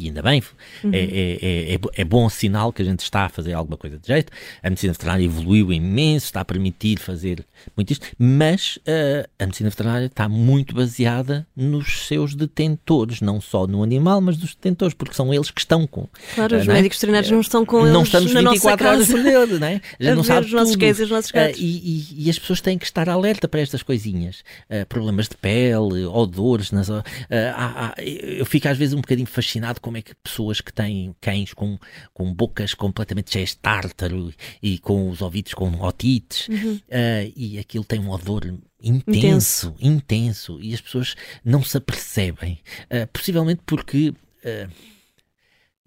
E 0.00 0.06
ainda 0.06 0.22
bem, 0.22 0.42
Uhum. 0.84 0.90
é, 0.92 0.98
é, 0.98 1.38
é, 1.42 1.72
é 1.74 1.78
bo- 1.78 1.90
é 1.94 2.04
bom 2.04 2.28
sinal 2.28 2.72
que 2.72 2.82
a 2.82 2.84
gente 2.84 3.00
está 3.00 3.26
a 3.26 3.28
fazer 3.28 3.52
alguma 3.52 3.76
coisa 3.76 3.98
de 3.98 4.06
jeito. 4.06 4.32
A 4.62 4.68
medicina 4.70 4.92
veterinária 4.92 5.24
evoluiu 5.24 5.72
imenso, 5.72 6.26
está 6.26 6.40
a 6.40 6.44
permitir 6.44 6.98
fazer 6.98 7.44
muito 7.76 7.92
isto, 7.92 8.06
mas 8.18 8.78
ah, 8.86 9.28
a 9.38 9.46
medicina 9.46 9.70
veterinária 9.70 10.06
está 10.06 10.28
muito 10.28 10.74
baseada 10.74 11.46
nos 11.56 12.06
seus 12.06 12.34
detentores, 12.34 13.20
não 13.20 13.40
só 13.40 13.66
no 13.66 13.82
animal, 13.82 14.20
mas 14.20 14.36
dos 14.36 14.54
detentores, 14.54 14.94
porque 14.94 15.14
são 15.14 15.32
eles 15.34 15.50
que 15.50 15.60
estão 15.60 15.86
com. 15.86 16.08
Claro, 16.34 16.56
os 16.56 16.66
não 16.66 16.72
é? 16.74 16.76
médicos 16.76 16.98
veterinários 16.98 17.30
não 17.30 17.40
estão 17.40 17.64
com 17.66 17.84
não 17.84 17.96
eles 18.00 18.08
estamos 18.08 18.32
na 18.32 18.42
nossa 18.42 18.54
24 18.56 18.86
horas 18.88 18.98
casa. 19.08 19.12
por 19.48 19.58
não 19.60 19.66
é? 19.66 19.74
A 19.98 20.02
gente 20.02 20.12
a 20.12 20.14
não 20.14 20.24
sabe 20.24 20.46
os 20.46 20.52
nossos 20.52 20.76
e 21.00 21.02
os 21.02 21.10
nossos 21.10 21.30
Ah, 21.34 21.38
gatos. 21.46 21.60
e, 21.60 21.64
e- 21.64 22.24
e 22.26 22.30
as 22.30 22.38
pessoas 22.38 22.60
têm 22.60 22.78
que 22.78 22.84
estar 22.84 23.08
alerta 23.08 23.48
para 23.48 23.60
estas 23.60 23.82
coisinhas. 23.82 24.42
Ah, 24.70 24.86
problemas 24.88 25.28
de 25.28 25.36
pele, 25.36 26.04
odores. 26.06 26.70
Nas, 26.72 26.88
ah, 26.90 27.94
eu 27.98 28.44
fico 28.46 28.68
às 28.68 28.76
vezes 28.78 28.94
um 28.94 29.00
bocadinho 29.00 29.26
fascinado 29.26 29.80
como 29.88 29.96
é 29.96 30.02
que 30.02 30.14
pessoas 30.16 30.60
que 30.60 30.70
têm 30.70 31.14
cães 31.18 31.54
com, 31.54 31.78
com 32.12 32.30
bocas 32.34 32.74
completamente 32.74 33.32
cheias 33.32 33.50
de 33.50 33.56
tártaro 33.56 34.32
e 34.62 34.78
com 34.78 35.08
os 35.08 35.22
ouvidos 35.22 35.54
com 35.54 35.70
otites 35.80 36.46
Uhum. 36.48 36.78
ah, 36.90 37.30
e 37.34 37.58
aquilo 37.58 37.84
tem 37.84 37.98
um 37.98 38.10
odor 38.10 38.44
intenso, 38.82 39.08
Intenso. 39.10 39.74
intenso, 39.80 40.58
e 40.60 40.74
as 40.74 40.80
pessoas 40.82 41.14
não 41.42 41.62
se 41.64 41.76
apercebem. 41.78 42.58
Ah, 42.90 43.06
possivelmente 43.12 43.62
porque. 43.64 44.12
ah, 44.44 44.68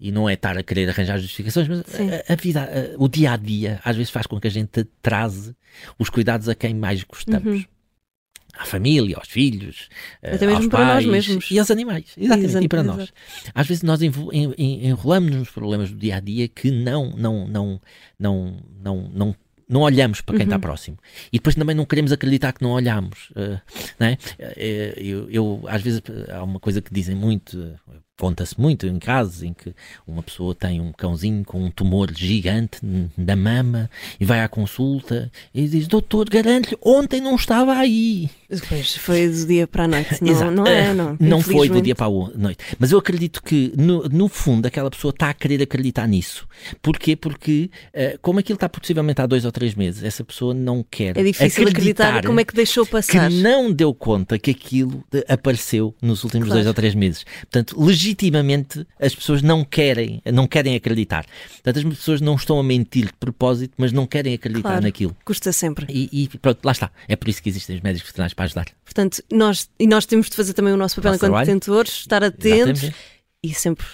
e 0.00 0.10
não 0.10 0.28
é 0.28 0.32
estar 0.34 0.58
a 0.58 0.64
querer 0.64 0.88
arranjar 0.90 1.16
justificações, 1.18 1.68
mas 1.68 1.80
a, 2.28 2.32
a 2.32 2.34
vida, 2.34 2.62
a- 2.64 2.96
o 3.00 3.08
dia 3.08 3.30
a 3.32 3.36
dia, 3.36 3.80
às 3.84 3.94
vezes 3.94 4.10
faz 4.10 4.26
com 4.26 4.40
que 4.40 4.48
a 4.48 4.50
gente 4.50 4.82
traze 5.00 5.54
os 5.96 6.10
cuidados 6.10 6.48
a 6.48 6.56
quem 6.56 6.74
mais 6.74 7.04
gostamos. 7.04 7.60
Uhum. 7.60 7.64
À 8.54 8.64
família, 8.66 9.16
aos 9.16 9.28
filhos, 9.28 9.88
eh, 10.22 10.34
Até 10.34 10.46
mesmo 10.46 10.60
aos 10.64 10.68
para 10.68 10.84
nós 10.84 10.94
pais 10.94 11.06
mesmos. 11.06 11.50
e 11.50 11.58
aos 11.58 11.70
animais. 11.70 12.04
Exatamente, 12.16 12.48
Exato, 12.50 12.64
e 12.64 12.68
para 12.68 12.80
exato. 12.82 12.98
nós. 12.98 13.12
Às 13.54 13.66
vezes 13.66 13.82
nós 13.82 14.00
enrolamos 14.58 15.30
nos 15.34 15.50
problemas 15.50 15.90
do 15.90 15.96
dia 15.96 16.16
a 16.16 16.20
dia 16.20 16.48
que 16.48 16.70
não, 16.70 17.10
não, 17.16 17.46
não, 17.48 17.80
não, 18.18 18.56
não, 18.82 19.10
não, 19.12 19.36
não 19.68 19.80
olhamos 19.80 20.20
para 20.20 20.36
quem 20.36 20.44
está 20.44 20.56
Uhum. 20.56 20.60
próximo. 20.60 20.98
E 21.32 21.38
depois 21.38 21.54
também 21.54 21.74
não 21.74 21.86
queremos 21.86 22.12
acreditar 22.12 22.52
que 22.52 22.62
não 22.62 22.70
olhamos. 22.72 23.30
eh, 23.36 23.58
não 23.98 24.06
é? 24.06 24.18
Eh, 24.38 24.94
eu, 24.98 25.30
eu, 25.30 25.64
às 25.66 25.80
vezes 25.82 26.02
há 26.30 26.42
uma 26.44 26.60
coisa 26.60 26.82
que 26.82 26.92
dizem 26.92 27.14
muito, 27.16 27.58
eh, 27.58 27.98
conta-se 28.18 28.60
muito 28.60 28.86
em 28.86 28.98
casos 28.98 29.42
em 29.42 29.52
que 29.52 29.74
uma 30.06 30.22
pessoa 30.22 30.54
tem 30.54 30.80
um 30.80 30.92
cãozinho 30.92 31.44
com 31.44 31.64
um 31.64 31.70
tumor 31.70 32.12
gigante 32.14 32.78
na 33.16 33.34
mama 33.34 33.90
e 34.20 34.24
vai 34.24 34.40
à 34.40 34.48
consulta 34.48 35.30
e 35.54 35.66
diz: 35.66 35.86
Doutor, 35.88 36.28
garanto-lhe, 36.28 36.76
ontem 36.82 37.20
não 37.20 37.34
estava 37.34 37.74
aí. 37.74 38.30
Depois 38.48 38.96
foi 38.96 39.28
do 39.28 39.46
dia 39.46 39.66
para 39.66 39.84
a 39.84 39.88
noite. 39.88 40.18
Não, 40.22 40.30
Exato. 40.30 40.50
não 40.50 40.66
é, 40.66 40.94
não. 40.94 41.16
Não 41.18 41.40
foi 41.40 41.68
do 41.68 41.80
dia 41.80 41.94
para 41.94 42.06
a 42.06 42.10
noite. 42.36 42.62
Mas 42.78 42.92
eu 42.92 42.98
acredito 42.98 43.42
que, 43.42 43.72
no, 43.76 44.02
no 44.08 44.28
fundo, 44.28 44.66
aquela 44.66 44.90
pessoa 44.90 45.10
está 45.10 45.30
a 45.30 45.34
querer 45.34 45.62
acreditar 45.62 46.06
nisso. 46.06 46.46
Porquê? 46.82 47.16
Porque, 47.16 47.70
eh, 47.92 48.18
como 48.20 48.38
aquilo 48.38 48.56
está 48.56 48.68
possivelmente 48.68 49.20
há 49.22 49.26
dois 49.26 49.44
ou 49.44 49.52
três 49.52 49.74
meses, 49.74 50.02
essa 50.04 50.22
pessoa 50.22 50.52
não 50.54 50.84
quer 50.88 51.16
É 51.16 51.22
difícil 51.22 51.66
acreditar 51.66 52.24
como 52.24 52.38
é 52.40 52.44
que 52.44 52.54
deixou 52.54 52.84
que 52.84 52.92
passar. 52.92 53.30
não 53.30 53.72
deu 53.72 53.94
conta 53.94 54.38
que 54.38 54.50
aquilo 54.50 55.02
apareceu 55.28 55.94
nos 56.02 56.22
últimos 56.24 56.46
Claro. 56.48 56.58
dois 56.58 56.66
ou 56.66 56.74
três 56.74 56.94
meses. 56.94 57.24
Portanto, 57.40 57.74
legitimamente 58.02 58.86
as 59.00 59.14
pessoas 59.14 59.42
não 59.42 59.64
querem, 59.64 60.20
não 60.32 60.46
querem 60.46 60.74
acreditar. 60.74 61.24
Portanto, 61.62 61.78
as 61.86 61.96
pessoas 61.98 62.20
não 62.20 62.34
estão 62.34 62.58
a 62.58 62.62
mentir 62.62 63.06
de 63.06 63.12
propósito, 63.14 63.74
mas 63.78 63.92
não 63.92 64.06
querem 64.06 64.34
acreditar 64.34 64.68
Claro. 64.70 64.82
naquilo. 64.82 65.16
Custa 65.24 65.52
sempre. 65.52 65.86
E, 65.88 66.08
e 66.24 66.38
pronto, 66.38 66.58
lá 66.64 66.72
está. 66.72 66.90
É 67.08 67.14
por 67.16 67.28
isso 67.28 67.42
que 67.42 67.48
existem 67.48 67.76
os 67.76 67.82
médicos 67.82 68.08
veterinários 68.08 68.34
para 68.34 68.44
ajudar. 68.46 68.66
Portanto, 68.84 69.22
nós, 69.32 69.68
e 69.78 69.86
nós 69.86 70.04
temos 70.06 70.28
de 70.28 70.36
fazer 70.36 70.52
também 70.52 70.72
o 70.72 70.76
nosso 70.76 70.96
papel 70.96 71.12
Nosso 71.12 71.26
enquanto 71.26 71.46
detentores, 71.46 71.92
estar 72.00 72.22
atentos 72.24 72.82
Exatamente. 72.82 72.96
e 73.42 73.54
sempre 73.54 73.86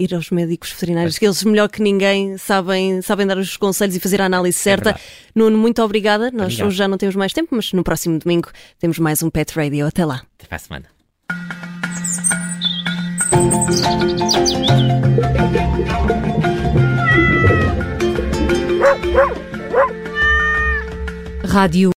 ir 0.00 0.12
aos 0.12 0.30
médicos 0.30 0.72
veterinários, 0.72 1.16
que 1.18 1.24
eles 1.24 1.42
melhor 1.44 1.68
que 1.68 1.80
ninguém 1.80 2.36
sabem, 2.36 3.00
sabem 3.00 3.26
dar 3.26 3.38
os 3.38 3.56
conselhos 3.56 3.94
e 3.94 4.00
fazer 4.00 4.20
a 4.20 4.26
análise 4.26 4.58
certa. 4.58 4.84
verdade. 4.92 5.04
Nuno, 5.34 5.56
muito 5.56 5.80
obrigada. 5.82 6.30
Nós 6.32 6.46
Obrigado. 6.54 6.66
hoje 6.66 6.76
já 6.76 6.88
não 6.88 6.98
temos 6.98 7.14
mais 7.14 7.32
tempo, 7.32 7.54
mas 7.54 7.72
no 7.72 7.84
próximo 7.84 8.18
domingo 8.18 8.50
temos 8.78 8.98
mais 8.98 9.22
um 9.22 9.30
Pet 9.30 9.52
Radio. 9.54 9.86
Até 9.86 10.04
lá. 10.04 10.22
Até 10.36 10.46
para 10.48 10.56
a 10.56 10.58
semana. 10.58 11.63
Rádio 21.54 21.92